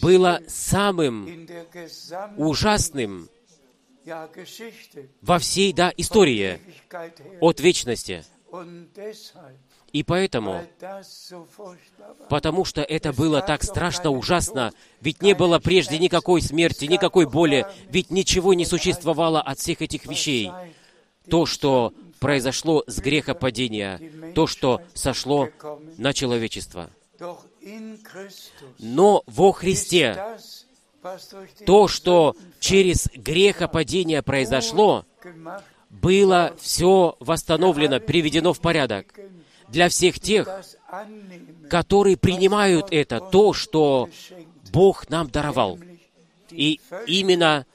было 0.00 0.40
самым 0.46 1.48
ужасным 2.36 3.28
во 5.22 5.38
всей 5.38 5.72
да, 5.72 5.92
истории. 5.96 6.60
От 7.40 7.60
вечности. 7.60 8.24
И 9.92 10.02
поэтому, 10.02 10.62
потому 12.28 12.64
что 12.64 12.82
это 12.82 13.12
было 13.12 13.40
так 13.40 13.62
страшно 13.62 14.10
ужасно, 14.10 14.72
ведь 15.00 15.22
не 15.22 15.34
было 15.34 15.58
прежде 15.58 15.98
никакой 15.98 16.42
смерти, 16.42 16.84
никакой 16.84 17.26
боли, 17.26 17.66
ведь 17.88 18.10
ничего 18.10 18.54
не 18.54 18.66
существовало 18.66 19.40
от 19.40 19.58
всех 19.58 19.82
этих 19.82 20.06
вещей. 20.06 20.50
То, 21.30 21.46
что 21.46 21.94
произошло 22.20 22.84
с 22.86 22.98
грехопадения, 22.98 24.00
то, 24.34 24.46
что 24.46 24.82
сошло 24.94 25.48
на 25.96 26.12
человечество. 26.12 26.90
Но 28.78 29.22
во 29.26 29.52
Христе 29.52 30.38
то, 31.64 31.88
что 31.88 32.36
через 32.60 33.08
грехопадение 33.14 34.22
произошло, 34.22 35.04
было 35.90 36.54
все 36.58 37.16
восстановлено, 37.20 38.00
приведено 38.00 38.52
в 38.52 38.60
порядок. 38.60 39.18
Для 39.68 39.88
всех 39.88 40.20
тех, 40.20 40.48
которые 41.68 42.16
принимают 42.16 42.88
это, 42.90 43.20
то, 43.20 43.52
что 43.52 44.08
Бог 44.72 45.08
нам 45.08 45.28
даровал. 45.28 45.78
И 46.50 46.80
именно 47.06 47.66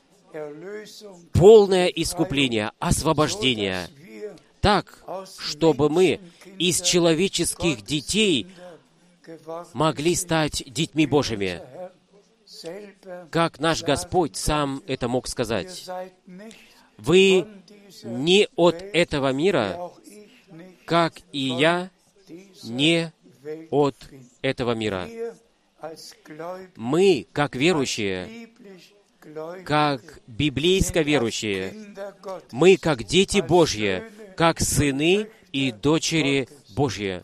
полное 1.34 1.88
искупление, 1.88 2.72
освобождение, 2.80 3.90
так, 4.62 5.04
чтобы 5.40 5.90
мы 5.90 6.20
из 6.58 6.82
человеческих 6.82 7.82
детей 7.84 8.48
могли 9.74 10.16
стать 10.16 10.64
детьми 10.68 11.06
Божьими, 11.06 11.62
как 13.30 13.60
наш 13.60 13.84
Господь 13.84 14.36
сам 14.36 14.84
это 14.88 15.08
мог 15.08 15.28
сказать. 15.28 15.90
Вы 16.98 17.48
не 18.04 18.48
от 18.56 18.76
этого 18.94 19.32
мира, 19.32 19.92
как 20.86 21.14
и 21.32 21.40
я 21.40 21.90
не 22.64 23.12
от 23.70 23.96
этого 24.42 24.74
мира. 24.74 25.08
Мы, 26.76 27.28
как 27.34 27.56
верующие, 27.56 28.50
как 29.66 30.20
библейско 30.28 31.02
верующие, 31.02 31.74
мы, 32.52 32.78
как 32.78 33.04
дети 33.04 33.42
Божьи, 33.42 34.04
как 34.36 34.60
сыны 34.60 35.28
и 35.52 35.72
дочери 35.72 36.48
Божьи, 36.76 37.24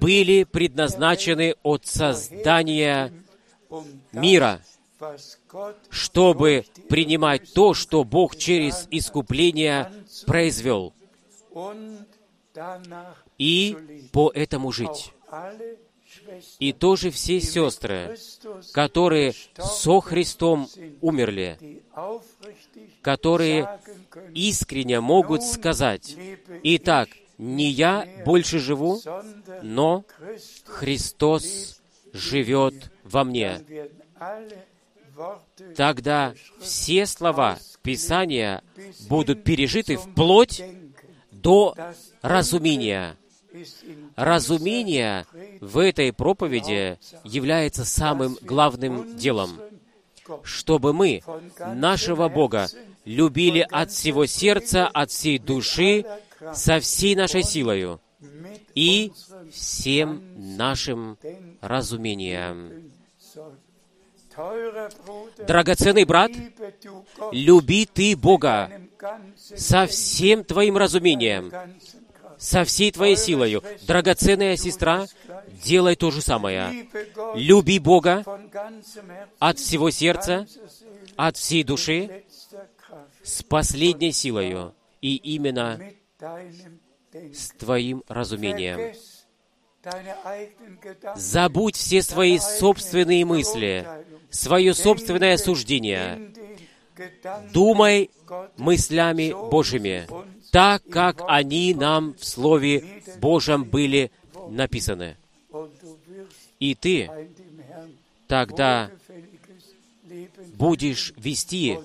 были 0.00 0.44
предназначены 0.44 1.56
от 1.62 1.86
создания 1.86 3.12
мира, 4.12 4.60
чтобы 5.90 6.64
принимать 6.88 7.52
то, 7.52 7.74
что 7.74 8.04
Бог 8.04 8.36
через 8.36 8.86
искупление 8.90 9.92
произвел, 10.26 10.92
и 13.38 13.76
по 14.12 14.30
этому 14.34 14.72
жить. 14.72 15.12
И 16.58 16.72
тоже 16.72 17.10
все 17.10 17.40
сестры, 17.40 18.18
которые 18.72 19.34
со 19.58 20.00
Христом 20.00 20.68
умерли, 21.00 21.82
которые 23.02 23.80
искренне 24.34 25.00
могут 25.00 25.42
сказать, 25.42 26.16
«Итак, 26.62 27.08
не 27.38 27.70
я 27.70 28.06
больше 28.24 28.58
живу, 28.58 29.00
но 29.62 30.04
Христос 30.64 31.77
живет 32.12 32.90
во 33.04 33.24
мне». 33.24 33.60
Тогда 35.76 36.34
все 36.60 37.06
слова 37.06 37.58
Писания 37.82 38.62
будут 39.08 39.44
пережиты 39.44 39.96
вплоть 39.96 40.62
до 41.32 41.74
разумения. 42.22 43.16
Разумение 44.14 45.26
в 45.60 45.78
этой 45.78 46.12
проповеди 46.12 46.98
является 47.24 47.84
самым 47.84 48.36
главным 48.42 49.16
делом, 49.16 49.58
чтобы 50.42 50.92
мы 50.92 51.22
нашего 51.74 52.28
Бога 52.28 52.68
любили 53.04 53.66
от 53.68 53.90
всего 53.90 54.26
сердца, 54.26 54.86
от 54.86 55.10
всей 55.10 55.38
души, 55.38 56.04
со 56.52 56.78
всей 56.78 57.16
нашей 57.16 57.42
силою 57.42 58.00
и 58.74 59.12
всем 59.52 60.56
нашим 60.56 61.18
разумением. 61.60 62.90
Драгоценный 65.46 66.04
брат, 66.04 66.30
люби 67.32 67.86
ты 67.86 68.16
Бога 68.16 68.70
со 69.36 69.86
всем 69.86 70.44
твоим 70.44 70.76
разумением, 70.76 71.52
со 72.38 72.62
всей 72.64 72.92
твоей 72.92 73.16
силою. 73.16 73.64
Драгоценная 73.86 74.56
сестра, 74.56 75.06
делай 75.64 75.96
то 75.96 76.12
же 76.12 76.22
самое. 76.22 76.88
Люби 77.34 77.80
Бога 77.80 78.24
от 79.40 79.58
всего 79.58 79.90
сердца, 79.90 80.46
от 81.16 81.36
всей 81.36 81.64
души, 81.64 82.24
с 83.24 83.42
последней 83.42 84.12
силою, 84.12 84.72
и 85.00 85.16
именно 85.16 85.80
с 87.12 87.50
твоим 87.58 88.04
разумением. 88.06 88.94
Забудь 91.16 91.76
все 91.76 92.02
свои 92.02 92.38
собственные 92.38 93.24
мысли, 93.24 93.86
свое 94.30 94.74
собственное 94.74 95.36
суждение. 95.36 96.32
Думай 97.52 98.10
мыслями 98.56 99.32
Божьими, 99.50 100.06
так, 100.50 100.82
как 100.90 101.22
они 101.26 101.74
нам 101.74 102.14
в 102.14 102.24
Слове 102.24 103.02
Божьем 103.20 103.64
были 103.64 104.10
написаны. 104.50 105.16
И 106.58 106.74
ты 106.74 107.10
тогда 108.26 108.90
будешь 110.54 111.12
вести 111.16 111.78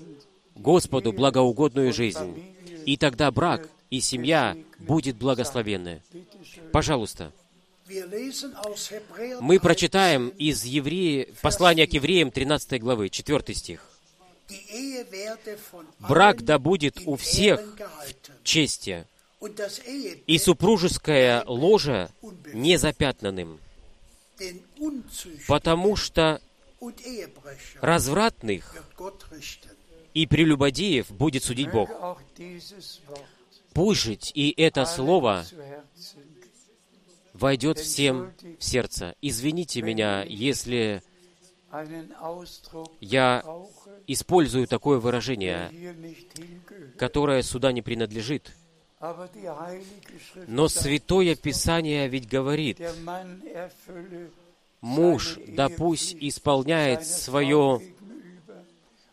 Господу 0.55 1.13
благоугодную 1.13 1.93
жизнь. 1.93 2.43
И 2.85 2.97
тогда 2.97 3.31
брак 3.31 3.69
и 3.89 4.01
семья 4.01 4.57
будет 4.79 5.15
благословенны. 5.17 6.01
Пожалуйста. 6.71 7.31
Мы 9.41 9.59
прочитаем 9.59 10.29
из 10.29 10.63
евреи, 10.63 11.33
послания 11.41 11.87
к 11.87 11.93
евреям 11.93 12.31
13 12.31 12.79
главы, 12.81 13.09
4 13.09 13.53
стих. 13.53 13.89
«Брак 15.99 16.43
да 16.43 16.59
будет 16.59 17.01
у 17.05 17.15
всех 17.15 17.61
в 17.61 18.43
чести, 18.43 19.05
и 20.27 20.37
супружеская 20.37 21.43
ложа 21.45 22.09
незапятнанным, 22.53 23.59
потому 25.47 25.95
что 25.95 26.41
развратных 27.81 28.75
и 30.13 30.27
прелюбодеев 30.27 31.11
будет 31.11 31.43
судить 31.43 31.71
Бог. 31.71 31.89
Пусть 33.73 34.31
и 34.35 34.53
это 34.55 34.85
слово 34.85 35.45
войдет 37.43 37.77
всем 37.77 38.31
в 38.57 38.63
сердце. 38.63 39.15
Извините 39.21 39.81
меня, 39.81 40.23
если 40.23 41.03
я 43.01 43.43
использую 44.07 44.65
такое 44.65 44.97
выражение, 44.99 45.69
которое 46.97 47.41
сюда 47.41 47.73
не 47.73 47.81
принадлежит. 47.81 48.55
Но 50.47 50.69
Святое 50.69 51.35
Писание 51.35 52.07
ведь 52.07 52.29
говорит, 52.29 52.79
муж, 54.79 55.37
да 55.45 55.67
пусть 55.67 56.15
исполняет 56.21 57.05
свою 57.05 57.81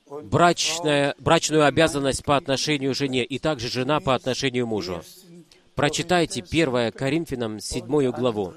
брачная, 0.09 1.17
брачную 1.19 1.65
обязанность 1.65 2.25
по 2.25 2.37
отношению 2.37 2.93
к 2.93 2.97
жене, 2.97 3.25
и 3.25 3.41
также 3.41 3.69
жена 3.69 3.99
по 3.99 4.15
отношению 4.15 4.67
к 4.67 4.69
мужу. 4.69 5.03
Прочитайте 5.75 6.43
1 6.43 6.93
Коринфянам 6.93 7.61
7 7.61 8.11
главу 8.11 8.55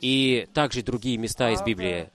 и 0.00 0.46
также 0.54 0.82
другие 0.82 1.16
места 1.16 1.50
из 1.50 1.62
Библии. 1.62 2.10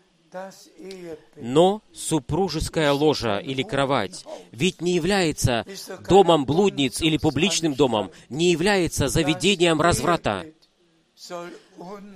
Но 1.36 1.82
супружеская 1.94 2.92
ложа 2.92 3.38
или 3.38 3.62
кровать 3.62 4.26
ведь 4.52 4.82
не 4.82 4.96
является 4.96 5.66
домом 6.10 6.46
блудниц 6.46 7.02
или 7.02 7.18
публичным 7.18 7.76
домом, 7.76 8.12
не 8.30 8.52
является 8.52 9.10
заведением 9.10 9.80
разврата. 9.80 10.46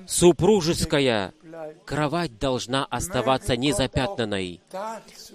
Супружеская 0.07 1.34
кровать 1.86 2.38
должна 2.39 2.86
оставаться 2.86 3.55
незапятнанной. 3.55 4.61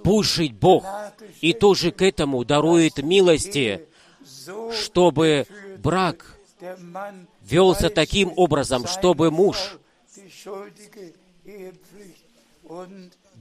Пусть 0.02 0.52
Бог 0.52 0.84
и 1.40 1.52
тоже 1.52 1.90
к 1.90 2.02
этому 2.02 2.44
дарует 2.44 2.98
милости, 2.98 3.86
чтобы 4.72 5.46
брак 5.82 6.36
велся 7.42 7.90
таким 7.90 8.32
образом, 8.36 8.86
чтобы 8.86 9.30
муж 9.30 9.78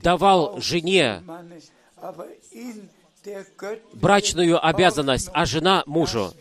давал 0.01 0.59
жене 0.59 1.21
брачную 3.93 4.65
обязанность, 4.65 5.29
а 5.33 5.45
жена 5.45 5.83
мужу 5.85 6.33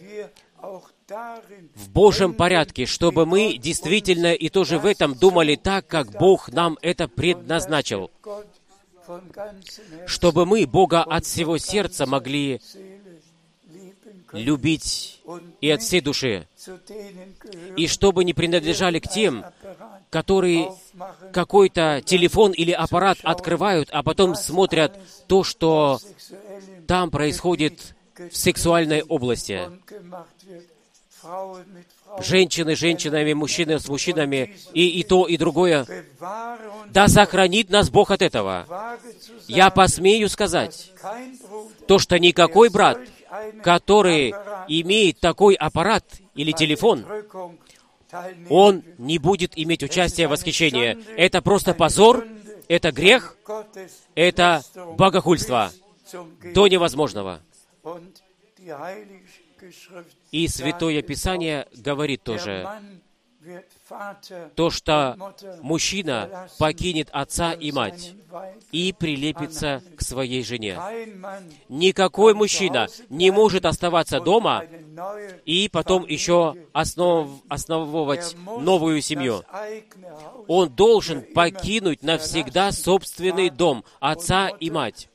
в 1.74 1.90
Божьем 1.90 2.34
порядке, 2.34 2.86
чтобы 2.86 3.26
мы 3.26 3.58
действительно 3.58 4.32
и 4.32 4.48
тоже 4.48 4.78
в 4.78 4.86
этом 4.86 5.14
думали 5.14 5.56
так, 5.56 5.86
как 5.86 6.12
Бог 6.12 6.50
нам 6.52 6.78
это 6.82 7.08
предназначил, 7.08 8.10
чтобы 10.06 10.46
мы 10.46 10.66
Бога 10.66 11.02
от 11.02 11.24
всего 11.24 11.58
сердца 11.58 12.06
могли 12.06 12.60
любить 14.32 15.20
и 15.60 15.70
от 15.70 15.82
всей 15.82 16.00
души, 16.00 16.46
и 17.76 17.86
чтобы 17.86 18.24
не 18.24 18.34
принадлежали 18.34 18.98
к 18.98 19.08
тем, 19.08 19.44
которые 20.10 20.72
какой-то 21.32 22.02
телефон 22.04 22.52
или 22.52 22.72
аппарат 22.72 23.18
открывают, 23.22 23.88
а 23.92 24.02
потом 24.02 24.34
смотрят 24.34 24.98
то, 25.26 25.44
что 25.44 26.00
там 26.86 27.10
происходит 27.10 27.94
в 28.16 28.36
сексуальной 28.36 29.02
области. 29.02 29.70
женщины 32.18 32.74
с 32.74 32.78
женщинами, 32.78 33.32
мужчины 33.34 33.78
с 33.78 33.88
мужчинами, 33.88 34.56
и, 34.74 34.88
и 35.00 35.04
то, 35.04 35.26
и 35.26 35.36
другое. 35.36 35.86
Да 36.88 37.08
сохранит 37.08 37.70
нас 37.70 37.90
Бог 37.90 38.10
от 38.10 38.22
этого. 38.22 38.66
Я 39.46 39.70
посмею 39.70 40.28
сказать, 40.28 40.92
то, 41.86 41.98
что 41.98 42.18
никакой 42.18 42.68
брат, 42.68 42.98
который 43.62 44.30
имеет 44.68 45.20
такой 45.20 45.54
аппарат 45.54 46.04
или 46.34 46.52
телефон, 46.52 47.06
он 48.48 48.82
не 48.98 49.18
будет 49.18 49.52
иметь 49.56 49.82
участия 49.82 50.26
в 50.26 50.30
восхищении. 50.30 50.98
Это 51.16 51.42
просто 51.42 51.74
позор, 51.74 52.26
это 52.68 52.92
грех, 52.92 53.36
это 54.14 54.62
богохульство 54.96 55.72
до 56.54 56.66
невозможного. 56.66 57.40
И 60.30 60.48
Святое 60.48 61.02
Писание 61.02 61.66
говорит 61.74 62.22
тоже, 62.22 62.68
то, 64.54 64.70
что 64.70 65.16
мужчина 65.62 66.48
покинет 66.58 67.08
отца 67.12 67.52
и 67.52 67.72
мать 67.72 68.12
и 68.72 68.94
прилепится 68.96 69.82
к 69.96 70.02
своей 70.02 70.44
жене. 70.44 70.78
Никакой 71.68 72.34
мужчина 72.34 72.88
не 73.08 73.30
может 73.30 73.64
оставаться 73.64 74.20
дома 74.20 74.64
и 75.44 75.68
потом 75.72 76.06
еще 76.06 76.54
основ, 76.72 77.42
основывать 77.48 78.36
новую 78.60 79.02
семью. 79.02 79.42
Он 80.46 80.68
должен 80.68 81.22
покинуть 81.22 82.02
навсегда 82.02 82.72
собственный 82.72 83.50
дом, 83.50 83.84
отца 84.00 84.48
и 84.48 84.70
мать 84.70 85.08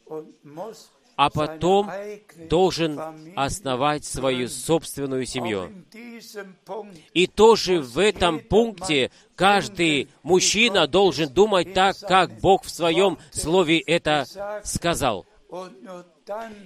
а 1.16 1.30
потом 1.30 1.90
должен 2.50 3.00
основать 3.36 4.06
свою 4.06 4.48
собственную 4.48 5.26
семью. 5.26 5.72
И 7.14 7.28
тоже 7.28 7.80
в 7.80 7.98
этом 8.00 8.40
пункте 8.40 9.12
каждый 9.36 10.10
мужчина 10.24 10.88
должен 10.88 11.30
думать 11.30 11.74
так, 11.74 11.98
как 12.00 12.40
Бог 12.40 12.64
в 12.64 12.70
своем 12.70 13.18
слове 13.32 13.80
это 13.80 14.26
сказал. 14.64 15.26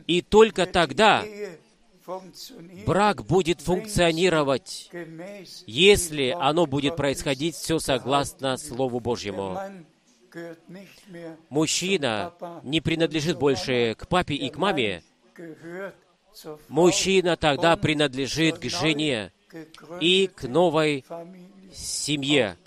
И 0.07 0.21
только 0.21 0.65
тогда 0.65 1.23
брак 2.85 3.23
будет 3.25 3.61
функционировать, 3.61 4.89
если 5.67 6.35
оно 6.37 6.65
будет 6.65 6.95
происходить 6.95 7.55
все 7.55 7.77
согласно 7.77 8.57
Слову 8.57 8.99
Божьему 8.99 9.59
мужчина 11.49 12.33
не 12.63 12.81
принадлежит 12.81 13.37
больше 13.37 13.95
к 13.97 14.07
папе 14.07 14.35
и 14.35 14.49
к 14.49 14.57
маме, 14.57 15.03
мужчина 16.67 17.37
тогда 17.37 17.75
принадлежит 17.77 18.59
к 18.59 18.65
жене 18.65 19.31
и 19.99 20.27
к 20.27 20.43
новой 20.43 21.05
семье. 21.73 22.57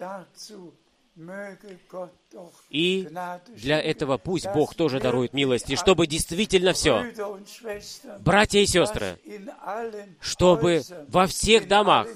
И 2.70 3.08
для 3.48 3.80
этого 3.80 4.16
пусть 4.16 4.46
Бог 4.54 4.74
тоже 4.74 4.98
дарует 4.98 5.34
милости, 5.34 5.76
чтобы 5.76 6.06
действительно 6.06 6.72
все, 6.72 7.04
братья 8.20 8.60
и 8.60 8.66
сестры, 8.66 9.18
чтобы 10.20 10.82
во 11.08 11.26
всех 11.26 11.68
домах, 11.68 12.08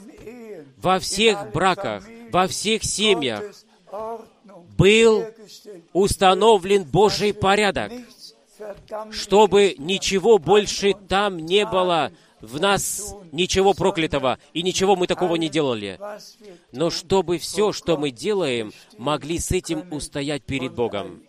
во 0.79 0.99
всех 0.99 1.53
браках, 1.53 2.05
во 2.31 2.47
всех 2.49 2.85
семьях 2.85 3.45
был 4.77 5.25
установлен 5.93 6.85
Божий 6.85 7.33
порядок, 7.33 7.93
чтобы 9.11 9.75
ничего 9.79 10.39
больше 10.39 10.95
там 11.09 11.39
не 11.39 11.67
было 11.67 12.13
в 12.41 12.61
нас 12.61 13.15
ничего 13.33 13.75
проклятого, 13.75 14.39
и 14.53 14.63
ничего 14.63 14.95
мы 14.97 15.07
такого 15.07 15.37
не 15.37 15.49
делали. 15.49 15.99
Но 16.73 16.91
чтобы 16.91 17.39
все, 17.39 17.73
что 17.73 17.97
мы 17.97 18.11
делаем, 18.11 18.73
могли 18.99 19.39
с 19.39 19.51
этим 19.53 19.93
устоять 19.93 20.45
перед 20.45 20.75
Богом. 20.75 21.23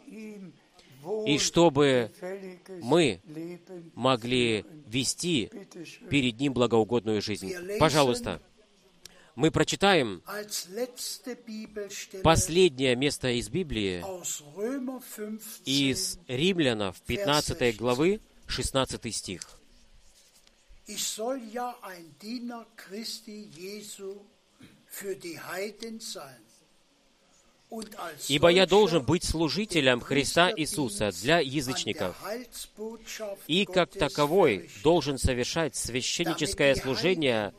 И 1.25 1.39
чтобы 1.39 2.11
мы 2.81 3.21
могли 3.95 4.65
вести 4.87 5.49
перед 6.09 6.39
Ним 6.39 6.53
благоугодную 6.53 7.21
жизнь. 7.21 7.53
Пожалуйста 7.79 8.41
мы 9.37 9.51
прочитаем 9.51 10.23
последнее 12.23 12.95
место 12.95 13.29
из 13.29 13.49
Библии 13.49 14.03
из 15.63 16.17
Римлянов 16.27 16.99
15 17.01 17.77
главы 17.77 18.19
16 18.47 19.15
стих. 19.15 19.47
Ибо 28.27 28.49
я 28.49 28.65
должен 28.65 29.05
быть 29.05 29.23
служителем 29.23 30.01
Христа 30.01 30.51
Иисуса 30.55 31.11
для 31.11 31.39
язычников, 31.41 32.17
и 33.45 33.65
как 33.65 33.91
таковой 33.91 34.67
должен 34.83 35.19
совершать 35.19 35.75
священническое 35.75 36.73
служение 36.73 37.53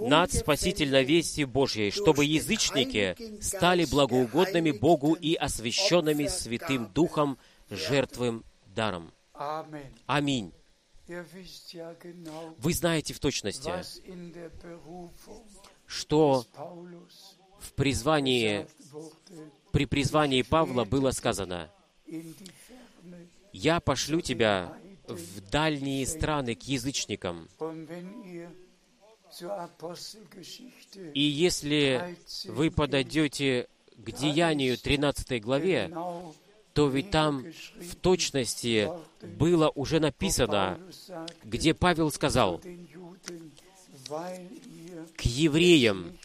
над 0.00 0.32
спасительной 0.32 1.04
вестью 1.04 1.46
Божьей, 1.46 1.90
чтобы 1.90 2.24
язычники 2.24 3.16
стали 3.40 3.84
благоугодными 3.84 4.70
Богу 4.70 5.14
и 5.14 5.34
освященными 5.34 6.26
Святым 6.26 6.88
Духом 6.92 7.38
жертвым 7.70 8.44
даром. 8.66 9.12
Аминь. 10.06 10.52
Вы 12.58 12.72
знаете 12.72 13.14
в 13.14 13.20
точности, 13.20 13.72
что 15.86 16.44
в 17.58 17.72
призвании, 17.72 18.66
при 19.72 19.86
призвании 19.86 20.42
Павла 20.42 20.84
было 20.84 21.10
сказано, 21.10 21.70
«Я 23.52 23.80
пошлю 23.80 24.20
тебя 24.20 24.72
в 25.08 25.40
дальние 25.50 26.06
страны 26.06 26.54
к 26.54 26.62
язычникам, 26.62 27.48
и 31.14 31.20
если 31.20 32.16
вы 32.46 32.70
подойдете 32.70 33.68
к 33.96 34.10
Деянию 34.12 34.78
13 34.78 35.42
главе, 35.42 35.90
то 36.72 36.88
ведь 36.88 37.10
там 37.10 37.44
в 37.76 37.96
точности 37.96 38.88
было 39.22 39.70
уже 39.74 40.00
написано, 40.00 40.78
где 41.44 41.74
Павел 41.74 42.10
сказал, 42.10 42.60
к 45.16 45.22
евреям, 45.22 46.16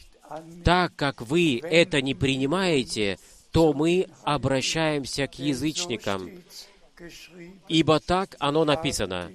так 0.64 0.96
как 0.96 1.22
вы 1.22 1.60
это 1.60 2.02
не 2.02 2.14
принимаете, 2.16 3.20
то 3.52 3.74
мы 3.74 4.08
обращаемся 4.24 5.28
к 5.28 5.40
язычникам, 5.40 6.30
ибо 7.68 8.00
так 8.00 8.36
оно 8.40 8.66
написано. 8.66 9.32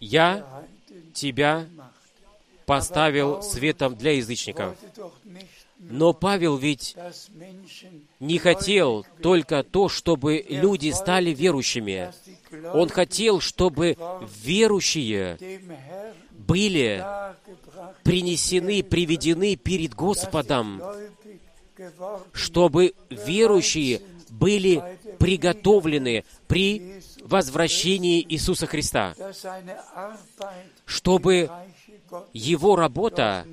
Я 0.00 0.64
тебя 1.12 1.68
поставил 2.66 3.42
светом 3.42 3.96
для 3.96 4.12
язычников. 4.12 4.76
Но 5.78 6.12
Павел 6.12 6.56
ведь 6.56 6.96
не 8.20 8.38
хотел 8.38 9.04
только 9.20 9.64
то, 9.64 9.88
чтобы 9.88 10.44
люди 10.48 10.90
стали 10.90 11.30
верующими. 11.30 12.12
Он 12.72 12.88
хотел, 12.88 13.40
чтобы 13.40 13.96
верующие 14.44 15.38
были 16.30 17.04
принесены, 18.04 18.82
приведены 18.82 19.56
перед 19.56 19.94
Господом, 19.94 20.80
чтобы 22.32 22.94
верующие 23.10 24.02
были 24.30 24.82
приготовлены 25.18 26.24
при 26.46 27.00
возвращении 27.22 28.24
Иисуса 28.28 28.66
Христа, 28.66 29.14
чтобы 30.84 31.50
его 32.32 32.76
работа, 32.76 33.46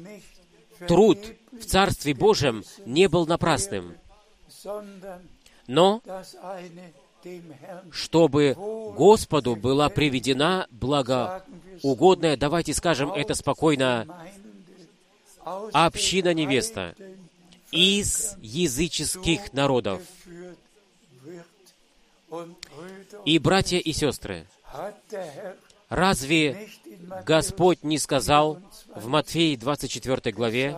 труд 0.88 1.20
в 1.52 1.66
Царстве 1.66 2.14
Божьем 2.14 2.64
не 2.86 3.08
был 3.08 3.26
напрасным, 3.26 3.96
но 5.68 6.02
чтобы 7.92 8.56
Господу 8.56 9.56
была 9.56 9.90
приведена 9.90 10.68
благоугодная, 10.72 12.38
давайте 12.38 12.74
скажем 12.74 13.12
это 13.12 13.34
спокойно, 13.36 14.08
община 15.74 16.34
невеста 16.34 16.96
из 17.72 18.36
языческих 18.42 19.54
народов. 19.54 20.02
И, 23.26 23.40
братья 23.40 23.78
и 23.78 23.92
сестры, 23.92 24.46
разве 25.90 26.70
Господь 27.26 27.84
не 27.84 27.98
сказал 27.98 28.62
в 28.96 29.08
Матфеи 29.08 29.56
24 29.56 30.32
главе, 30.32 30.78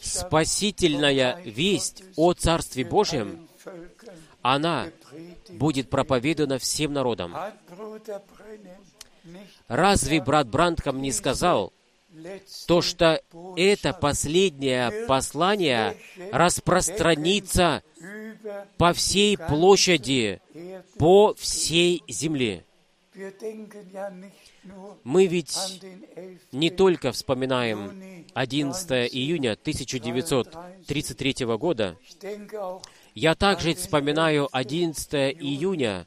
спасительная 0.00 1.40
весть 1.44 2.04
о 2.16 2.34
Царстве 2.34 2.84
Божьем, 2.84 3.48
она 4.42 4.88
будет 5.48 5.90
проповедана 5.90 6.58
всем 6.58 6.92
народам. 6.92 7.34
Разве 9.66 10.20
брат 10.20 10.48
Брандхам 10.48 11.00
не 11.00 11.10
сказал, 11.10 11.72
то, 12.66 12.80
что 12.80 13.20
это 13.56 13.92
последнее 13.92 15.06
послание 15.06 15.96
распространится 16.32 17.82
по 18.76 18.92
всей 18.92 19.36
площади, 19.36 20.40
по 20.98 21.34
всей 21.34 22.02
земле. 22.08 22.64
Мы 25.04 25.26
ведь 25.26 25.56
не 26.52 26.70
только 26.70 27.12
вспоминаем 27.12 28.24
11 28.34 29.14
июня 29.14 29.52
1933 29.52 31.46
года, 31.56 31.96
я 33.14 33.34
также 33.34 33.74
вспоминаю 33.74 34.50
11 34.52 35.14
июня 35.40 36.06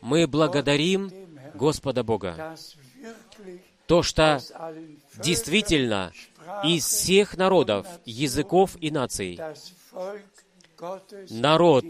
Мы 0.00 0.26
благодарим 0.26 1.10
Господа 1.54 2.02
Бога. 2.02 2.56
То, 3.86 4.02
что 4.02 4.40
действительно 5.22 6.12
из 6.64 6.84
всех 6.84 7.36
народов, 7.36 7.86
языков 8.04 8.76
и 8.80 8.90
наций 8.90 9.40
народ 11.30 11.84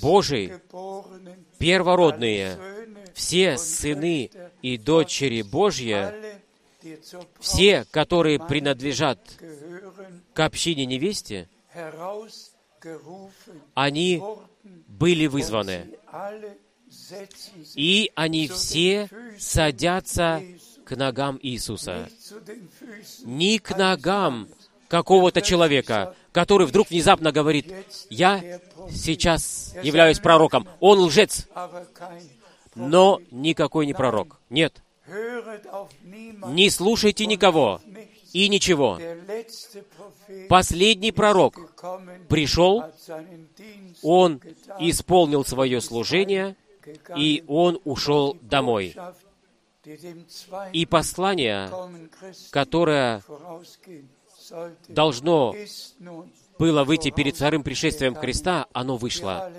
Божий, 0.00 0.52
первородные, 1.58 2.58
все 3.14 3.56
сыны 3.56 4.30
и 4.62 4.76
дочери 4.76 5.42
Божьи, 5.42 6.12
все, 7.40 7.84
которые 7.90 8.38
принадлежат 8.38 9.18
к 10.34 10.40
общине 10.40 10.86
невесте, 10.86 11.48
они 13.74 14.22
были 14.86 15.26
вызваны. 15.26 15.98
И 17.74 18.10
они 18.14 18.48
все 18.48 19.08
садятся 19.38 20.42
к 20.84 20.96
ногам 20.96 21.38
Иисуса. 21.42 22.08
Не 23.24 23.58
к 23.58 23.76
ногам 23.76 24.48
какого-то 24.88 25.42
человека, 25.42 26.14
который 26.36 26.66
вдруг 26.66 26.90
внезапно 26.90 27.32
говорит, 27.32 27.72
«Я 28.10 28.60
сейчас 28.90 29.74
являюсь 29.82 30.18
пророком». 30.18 30.68
Он 30.80 30.98
лжец, 30.98 31.48
но 32.74 33.22
никакой 33.30 33.86
не 33.86 33.94
пророк. 33.94 34.38
Нет. 34.50 34.82
Не 35.08 36.68
слушайте 36.68 37.24
никого 37.24 37.80
и 38.34 38.50
ничего. 38.50 39.00
Последний 40.50 41.10
пророк 41.10 41.54
пришел, 42.28 42.84
он 44.02 44.42
исполнил 44.78 45.42
свое 45.42 45.80
служение, 45.80 46.54
и 47.16 47.44
он 47.48 47.80
ушел 47.84 48.36
домой. 48.42 48.94
И 50.74 50.84
послание, 50.84 51.70
которое 52.50 53.22
должно 54.88 55.54
было 56.58 56.84
выйти 56.84 57.10
перед 57.10 57.36
вторым 57.36 57.62
пришествием 57.62 58.14
Христа, 58.14 58.66
оно 58.72 58.96
вышло. 58.96 59.52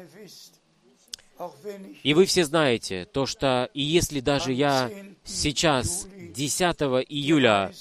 И 2.03 2.13
вы 2.13 2.25
все 2.25 2.45
знаете, 2.45 3.05
то, 3.05 3.25
что 3.25 3.69
и 3.73 3.81
если 3.81 4.21
даже 4.21 4.53
я 4.53 4.91
сейчас, 5.23 6.07
10 6.33 6.61
июля, 7.09 7.71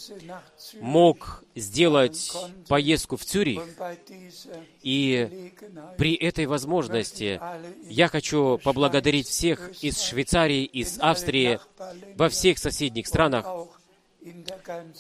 мог 0.81 1.43
сделать 1.55 2.33
поездку 2.69 3.17
в 3.17 3.25
Цюрих, 3.25 3.63
и 4.83 5.53
при 5.97 6.15
этой 6.15 6.47
возможности 6.47 7.41
я 7.89 8.09
хочу 8.09 8.59
поблагодарить 8.63 9.27
всех 9.27 9.73
из 9.83 10.01
Швейцарии, 10.03 10.65
из 10.65 10.99
Австрии, 11.01 11.59
во 12.17 12.29
всех 12.29 12.59
соседних 12.59 13.07
странах, 13.07 13.47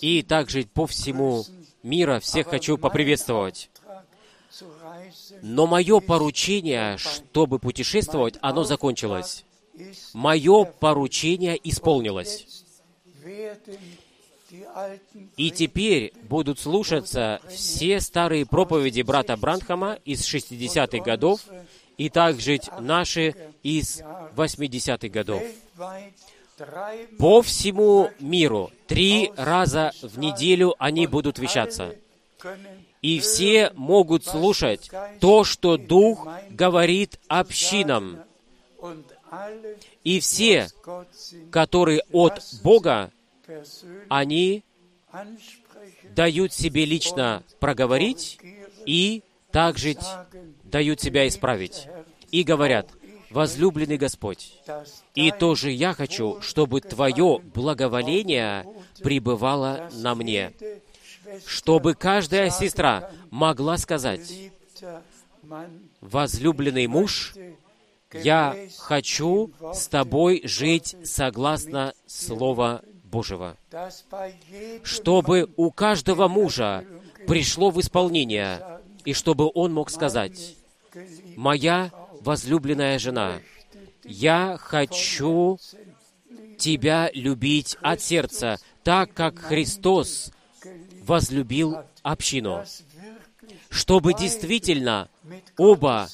и 0.01 0.23
также 0.23 0.65
по 0.65 0.87
всему 0.87 1.45
мира 1.87 2.21
всех 2.21 2.49
хочу 2.49 2.77
поприветствовать. 2.77 3.71
Но 5.43 5.67
мое 5.67 6.01
поручение, 6.01 6.97
чтобы 6.99 7.59
путешествовать, 7.59 8.37
оно 8.43 8.65
закончилось. 8.65 9.45
Мое 10.13 10.65
поручение 10.65 11.59
исполнилось. 11.63 12.65
И 15.37 15.51
теперь 15.51 16.13
будут 16.23 16.59
слушаться 16.59 17.41
все 17.49 18.01
старые 18.01 18.47
проповеди 18.47 19.03
брата 19.03 19.37
Бранхама 19.37 19.99
из 20.05 20.23
60-х 20.23 21.05
годов 21.05 21.41
и 21.99 22.09
также 22.09 22.61
наши 22.79 23.35
из 23.63 24.03
80-х 24.37 25.09
годов. 25.09 25.43
По 27.19 27.43
всему 27.43 28.11
миру 28.19 28.71
три 28.87 29.33
раза 29.37 29.93
в 30.03 30.19
неделю 30.19 30.75
они 30.79 31.07
будут 31.07 31.39
вещаться 31.39 31.95
и 33.03 33.21
все 33.21 33.71
могут 33.75 34.25
слушать 34.25 34.91
то, 35.21 35.45
что 35.45 35.77
Дух 35.77 36.27
говорит 36.51 37.21
общинам. 37.29 38.25
И 40.03 40.21
все, 40.21 40.69
которые 41.53 42.03
от 42.11 42.43
Бога, 42.65 43.13
они 44.09 44.65
дают 46.17 46.53
себе 46.53 46.85
лично 46.85 47.43
проговорить 47.61 48.39
и 48.87 49.23
также 49.53 49.97
дают 50.65 51.01
себя 51.01 51.29
исправить. 51.29 51.87
И 52.33 52.43
говорят, 52.43 52.91
возлюбленный 53.31 53.99
Господь, 53.99 54.55
и 55.15 55.31
тоже 55.31 55.71
я 55.71 55.95
хочу, 55.95 56.41
чтобы 56.41 56.81
Твое 56.81 57.39
благоволение 57.55 58.67
пребывало 59.03 59.91
на 59.93 60.15
мне. 60.15 60.53
Чтобы 61.47 61.95
каждая 61.95 62.51
сестра 62.51 63.11
могла 63.31 63.79
сказать, 63.79 64.33
возлюбленный 66.01 66.87
муж, 66.87 67.35
я 68.13 68.57
хочу 68.79 69.51
с 69.75 69.89
тобой 69.89 70.43
жить 70.45 70.97
согласно 71.05 71.93
Слова 72.07 72.83
Божьего, 73.05 73.57
чтобы 74.83 75.51
у 75.57 75.71
каждого 75.71 76.29
мужа 76.29 76.85
пришло 77.27 77.71
в 77.71 77.81
исполнение, 77.81 78.81
и 79.05 79.13
чтобы 79.13 79.51
он 79.55 79.73
мог 79.73 79.91
сказать, 79.91 80.57
«Моя 81.37 81.91
возлюбленная 82.21 82.99
жена, 82.99 83.41
я 84.05 84.57
хочу 84.61 85.59
тебя 86.59 87.11
любить 87.15 87.77
от 87.83 88.01
сердца, 88.01 88.59
так 88.87 89.13
как 89.15 89.41
Христос 89.41 90.31
возлюбил 91.03 91.79
общину, 92.05 92.65
чтобы 93.69 94.15
действительно 94.15 95.09
оба 95.59 96.09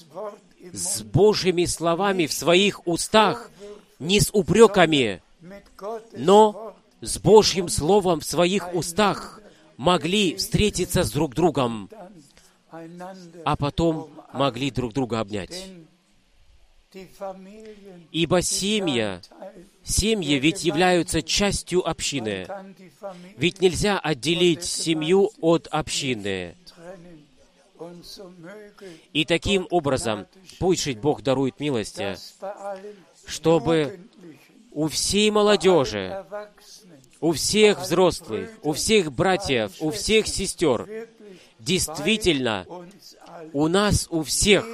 с 0.73 1.03
Божьими 1.03 1.67
словами 1.67 2.25
в 2.25 2.33
своих 2.33 2.87
устах, 2.87 3.51
не 3.99 4.21
с 4.21 4.31
упреками, 4.33 5.23
но 6.17 6.75
с 7.03 7.19
Божьим 7.19 7.69
Словом 7.69 8.21
в 8.21 8.25
своих 8.25 8.75
устах 8.75 9.43
могли 9.77 10.37
встретиться 10.37 11.03
с 11.03 11.13
друг 11.13 11.35
другом, 11.35 11.91
а 13.45 13.57
потом 13.57 14.09
могли 14.33 14.71
друг 14.71 14.95
друга 14.95 15.21
обнять. 15.21 15.69
Ибо 18.13 18.41
семья, 18.41 19.21
семьи 19.85 20.37
ведь 20.37 20.65
являются 20.65 21.23
частью 21.23 21.87
общины. 21.89 22.47
Ведь 23.37 23.61
нельзя 23.61 23.99
отделить 23.99 24.65
семью 24.65 25.31
от 25.41 25.67
общины. 25.69 26.57
И 29.13 29.25
таким 29.25 29.67
образом, 29.71 30.27
пусть 30.59 30.97
Бог 30.99 31.23
дарует 31.23 31.59
милости, 31.61 32.17
чтобы 33.27 34.01
у 34.73 34.89
всей 34.89 35.31
молодежи, 35.31 36.25
у 37.21 37.33
всех 37.33 37.81
взрослых, 37.81 38.51
у 38.63 38.73
всех 38.73 39.13
братьев, 39.13 39.73
у 39.81 39.91
всех 39.91 40.27
сестер, 40.27 41.09
действительно, 41.59 42.67
у 43.53 43.69
нас, 43.69 44.07
у 44.11 44.23
всех, 44.23 44.67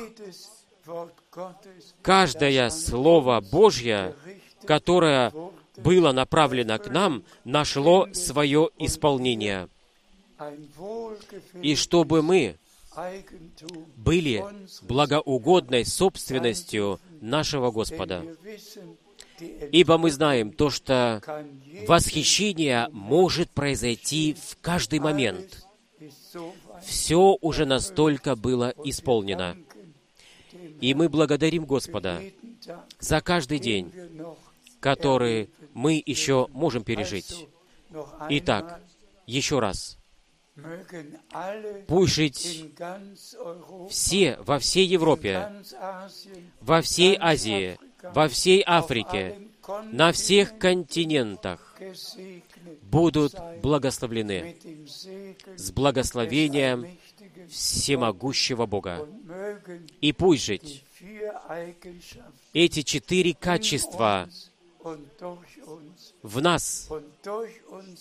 каждое 2.03 2.71
Слово 2.71 3.41
Божье, 3.41 4.15
которое 4.69 5.33
было 5.79 6.13
направлено 6.13 6.79
к 6.79 6.91
нам, 6.91 7.25
нашло 7.45 8.07
свое 8.13 8.69
исполнение. 8.79 9.71
И 11.63 11.75
чтобы 11.75 12.21
мы 12.21 12.57
были 13.97 14.45
благоугодной 14.83 15.87
собственностью 15.87 17.01
нашего 17.23 17.71
Господа. 17.71 18.27
Ибо 19.73 19.97
мы 19.97 20.11
знаем 20.11 20.53
то, 20.53 20.69
что 20.69 21.23
восхищение 21.87 22.89
может 22.93 23.49
произойти 23.49 24.35
в 24.35 24.59
каждый 24.61 24.99
момент. 24.99 25.67
Все 26.85 27.39
уже 27.41 27.65
настолько 27.65 28.37
было 28.37 28.75
исполнено. 28.85 29.57
И 30.83 30.93
мы 30.93 31.09
благодарим 31.09 31.65
Господа 31.65 32.21
за 32.99 33.21
каждый 33.21 33.59
день, 33.59 33.93
который 34.81 35.51
мы 35.75 36.03
еще 36.05 36.49
можем 36.53 36.85
пережить. 36.85 37.47
Итак, 38.29 38.81
еще 39.27 39.59
раз, 39.61 39.99
Пусть 41.87 42.15
жить 42.15 42.75
все 43.91 44.37
во 44.41 44.59
всей 44.59 44.87
Европе, 44.87 45.53
во 46.61 46.83
всей 46.83 47.17
Азии, 47.19 47.79
во 48.03 48.29
всей 48.29 48.65
Африке, 48.67 49.39
на 49.93 50.13
всех 50.13 50.59
континентах 50.59 51.77
будут 52.83 53.35
благословлены 53.63 54.57
с 55.57 55.71
благословением 55.71 56.99
всемогущего 57.49 58.67
Бога. 58.67 59.07
И 60.01 60.13
пусть 60.13 60.45
жить 60.45 60.85
эти 62.53 62.83
четыре 62.83 63.35
качества 63.35 64.29
в 66.23 66.41
нас 66.41 66.89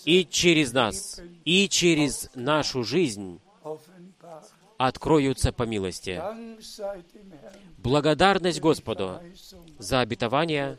и 0.06 0.26
через 0.26 0.74
нас, 0.74 1.22
и 1.46 1.68
через 1.70 2.30
нашу 2.36 2.84
жизнь 2.84 3.40
откроются 4.78 5.52
по 5.52 5.64
милости. 5.64 6.22
Благодарность 7.78 8.60
Господу 8.60 9.20
за 9.80 10.02
обетование, 10.02 10.78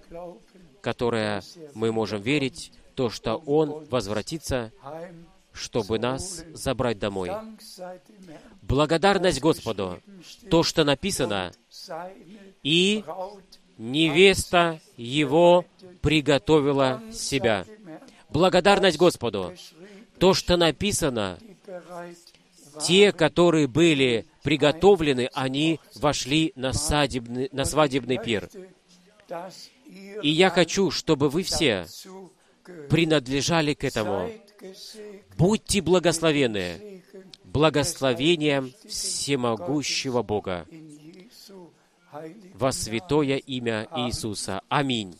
которое 0.80 1.42
мы 1.74 1.92
можем 1.92 2.22
верить, 2.22 2.72
то, 2.94 3.10
что 3.10 3.36
Он 3.46 3.84
возвратится, 3.86 4.72
чтобы 5.52 5.98
нас 5.98 6.44
забрать 6.52 6.98
домой. 6.98 7.30
Благодарность 8.62 9.40
Господу, 9.40 10.00
то, 10.50 10.62
что 10.62 10.84
написано, 10.84 11.52
и 12.62 13.04
невеста 13.78 14.80
его 14.96 15.64
приготовила 16.02 17.00
себя. 17.12 17.64
Благодарность 18.28 18.98
Господу. 18.98 19.54
То, 20.18 20.34
что 20.34 20.56
написано, 20.56 21.38
те, 22.84 23.12
которые 23.12 23.66
были 23.66 24.26
приготовлены, 24.42 25.30
они 25.32 25.80
вошли 25.94 26.52
на, 26.56 26.72
садебный, 26.72 27.48
на 27.52 27.64
свадебный 27.64 28.18
пир. 28.18 28.48
И 30.22 30.28
я 30.28 30.50
хочу, 30.50 30.90
чтобы 30.90 31.28
вы 31.28 31.42
все 31.42 31.86
принадлежали 32.90 33.74
к 33.74 33.84
этому. 33.84 34.30
Будьте 35.36 35.80
благословены 35.80 37.02
благословением 37.44 38.72
всемогущего 38.86 40.22
Бога 40.22 40.66
во 42.54 42.72
святое 42.72 43.36
имя 43.36 43.88
Иисуса. 43.96 44.62
Аминь. 44.68 45.16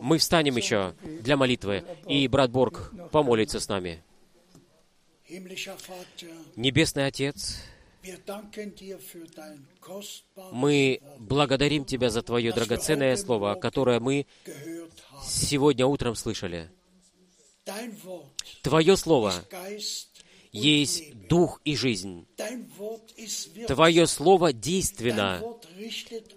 Мы 0.00 0.18
встанем 0.18 0.56
еще 0.56 0.94
для 1.02 1.36
молитвы, 1.36 1.84
и 2.06 2.28
брат 2.28 2.50
Борг 2.50 2.92
помолится 3.10 3.60
с 3.60 3.68
нами. 3.68 4.02
Небесный 6.56 7.06
Отец, 7.06 7.62
мы 10.52 11.00
благодарим 11.18 11.84
Тебя 11.84 12.10
за 12.10 12.22
Твое 12.22 12.52
драгоценное 12.52 13.16
Слово, 13.16 13.54
которое 13.54 14.00
мы 14.00 14.26
сегодня 15.22 15.86
утром 15.86 16.14
слышали. 16.14 16.70
Твое 18.62 18.96
Слово 18.96 19.32
есть 20.52 21.28
дух 21.28 21.60
и 21.64 21.76
жизнь. 21.76 22.26
Твое 23.66 24.06
Слово 24.06 24.52
действенно. 24.52 25.42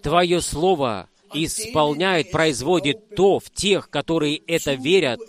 Твое 0.02 0.40
Слово 0.40 1.08
исполняет, 1.32 2.30
производит 2.30 3.14
то 3.14 3.38
в 3.38 3.50
тех, 3.50 3.90
которые 3.90 4.36
это 4.36 4.74
верят, 4.74 5.20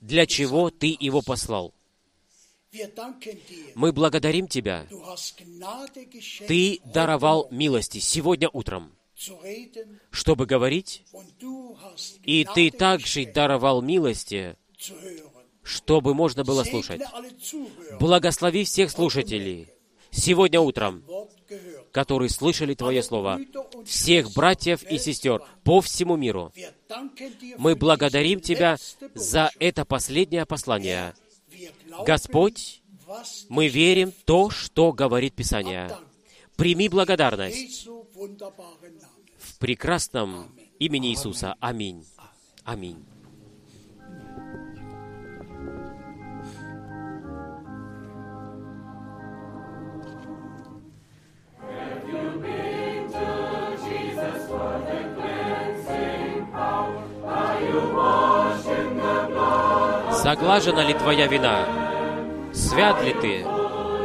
для 0.00 0.26
чего 0.26 0.70
Ты 0.70 0.96
его 0.98 1.22
послал. 1.22 1.74
Мы 3.74 3.92
благодарим 3.92 4.46
Тебя. 4.46 4.86
Ты 6.46 6.80
даровал 6.84 7.48
милости 7.50 7.98
сегодня 7.98 8.48
утром, 8.52 8.92
чтобы 10.10 10.46
говорить, 10.46 11.02
и 12.24 12.46
Ты 12.54 12.70
также 12.70 13.26
даровал 13.26 13.80
милости, 13.80 14.56
чтобы 15.68 16.14
можно 16.14 16.44
было 16.44 16.64
слушать. 16.64 17.02
Благослови 18.00 18.64
всех 18.64 18.90
слушателей. 18.90 19.68
Сегодня 20.10 20.60
утром, 20.60 21.04
которые 21.92 22.30
слышали 22.30 22.74
Твое 22.74 23.02
Слово, 23.02 23.38
всех 23.84 24.32
братьев 24.32 24.82
и 24.82 24.96
сестер 24.98 25.42
по 25.64 25.82
всему 25.82 26.16
миру. 26.16 26.52
Мы 27.58 27.76
благодарим 27.76 28.40
Тебя 28.40 28.78
за 29.14 29.50
это 29.58 29.84
последнее 29.84 30.46
послание. 30.46 31.14
Господь, 32.06 32.82
мы 33.50 33.68
верим 33.68 34.12
в 34.12 34.24
то, 34.24 34.48
что 34.48 34.92
говорит 34.92 35.34
Писание. 35.34 35.94
Прими 36.56 36.88
благодарность. 36.88 37.86
В 39.38 39.58
прекрасном 39.58 40.50
имени 40.78 41.10
Иисуса. 41.10 41.54
Аминь. 41.60 42.06
Аминь. 42.64 43.04
Заглажена 60.28 60.84
ли 60.84 60.92
твоя 60.92 61.26
вина? 61.26 61.64
Свят 62.52 63.02
ли 63.02 63.14
ты? 63.14 63.46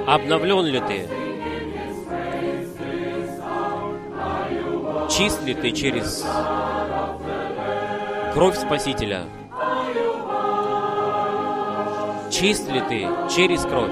Обновлен 0.07 0.65
ли 0.65 0.79
ты? 0.79 1.05
Чист 5.09 5.43
ли 5.43 5.53
ты 5.53 5.71
через 5.71 6.25
кровь 8.33 8.55
Спасителя? 8.55 9.23
Чист 12.31 12.71
ли 12.71 12.79
ты 12.79 13.09
через 13.35 13.63
кровь? 13.63 13.91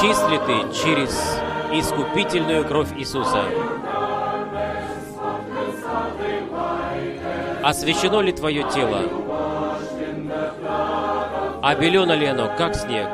Чист 0.00 0.26
ли 0.30 0.38
ты 0.38 0.72
через 0.72 1.38
искупительную 1.70 2.64
кровь 2.64 2.94
Иисуса? 2.96 3.44
Освящено 7.66 8.20
ли 8.20 8.30
твое 8.30 8.62
тело? 8.72 9.00
Обелено 11.64 12.14
ли 12.14 12.26
оно, 12.26 12.54
как 12.56 12.76
снег? 12.76 13.08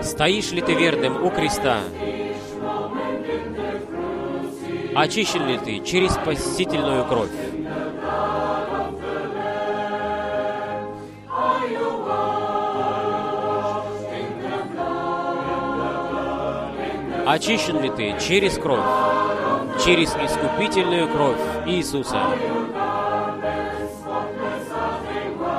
Стоишь 0.00 0.52
ли 0.52 0.62
ты 0.62 0.72
верным 0.72 1.22
у 1.22 1.28
креста? 1.28 1.80
Очищен 4.94 5.46
ли 5.46 5.58
ты 5.58 5.84
через 5.84 6.14
спасительную 6.14 7.04
кровь? 7.04 7.51
Очищен 17.24 17.80
ли 17.80 17.88
ты 17.88 18.18
через 18.18 18.58
кровь, 18.58 18.84
через 19.84 20.10
искупительную 20.16 21.08
кровь 21.08 21.38
Иисуса? 21.66 22.20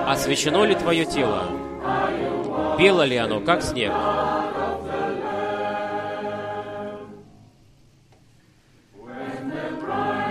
Освящено 0.06 0.65
ли 0.65 0.76
твое 0.76 1.06
тело? 1.06 1.44
Бело 2.77 3.03
ли 3.03 3.15
оно, 3.15 3.40
как 3.40 3.61
снег? 3.61 3.94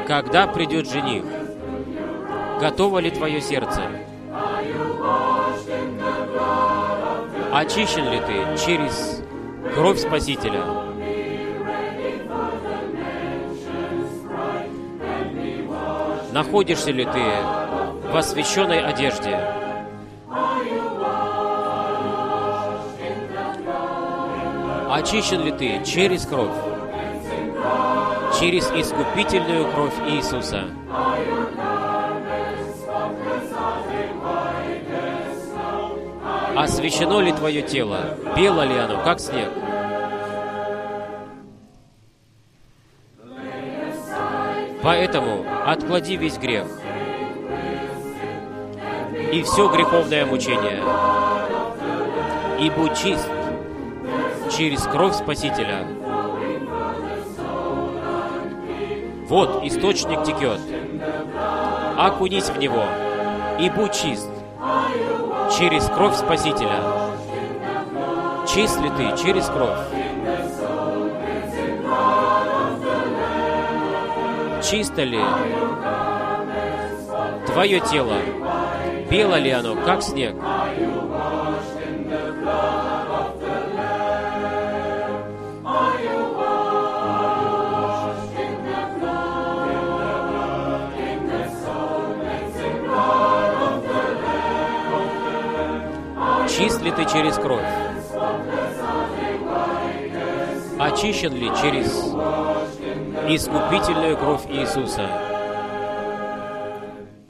Когда 0.07 0.47
придет 0.47 0.91
жених? 0.91 1.25
Готово 2.61 2.99
ли 2.99 3.11
твое 3.11 3.41
сердце? 3.41 3.81
Очищен 7.53 8.11
ли 8.11 8.21
ты 8.21 8.65
через 8.65 9.23
кровь 9.75 9.99
Спасителя? 9.99 10.92
Находишься 16.33 16.91
ли 16.91 17.05
ты 17.05 17.23
в 18.11 18.17
освященной 18.17 18.83
одежде? 18.83 19.39
Очищен 24.91 25.45
ли 25.45 25.53
ты 25.53 25.85
через 25.85 26.25
кровь? 26.25 26.49
Через 28.41 28.65
искупительную 28.71 29.71
кровь 29.73 29.93
Иисуса? 30.09 30.65
Освящено 36.57 37.21
ли 37.21 37.33
твое 37.33 37.61
тело? 37.61 38.17
Бело 38.35 38.63
ли 38.63 38.79
оно, 38.79 39.03
как 39.05 39.21
снег? 39.21 39.51
Поэтому 44.83 45.45
отклади 45.65 46.17
весь 46.17 46.39
грех 46.39 46.67
и 49.33 49.43
все 49.43 49.69
греховное 49.69 50.27
мучение, 50.27 50.83
и 52.59 52.69
будь 52.69 52.97
чист 52.97 53.29
через 54.57 54.83
кровь 54.83 55.15
Спасителя. 55.15 55.87
Вот 59.29 59.65
источник 59.65 60.25
текет. 60.25 60.61
Окунись 61.97 62.51
в 62.51 62.59
него 62.59 62.85
и 63.61 63.71
будь 63.71 63.93
чист 63.93 64.29
через 65.57 65.87
кровь 65.87 66.17
Спасителя. 66.17 66.81
Чист 68.53 68.81
ли 68.81 68.91
ты 68.91 69.17
через 69.23 69.47
кровь? 69.47 70.02
Чисто 74.73 75.03
ли 75.03 75.21
твое 77.45 77.79
тело? 77.81 78.17
Бело 79.11 79.35
ли 79.35 79.51
оно, 79.51 79.77
как 79.77 80.03
снег? 80.03 80.35
Чист 96.49 96.81
ли 96.81 96.93
ты 96.93 97.05
через 97.05 97.35
кровь? 97.35 97.61
Очищен 100.79 101.35
ли 101.35 101.51
через 101.61 102.62
искупительную 103.29 104.17
кровь 104.17 104.43
Иисуса? 104.49 105.32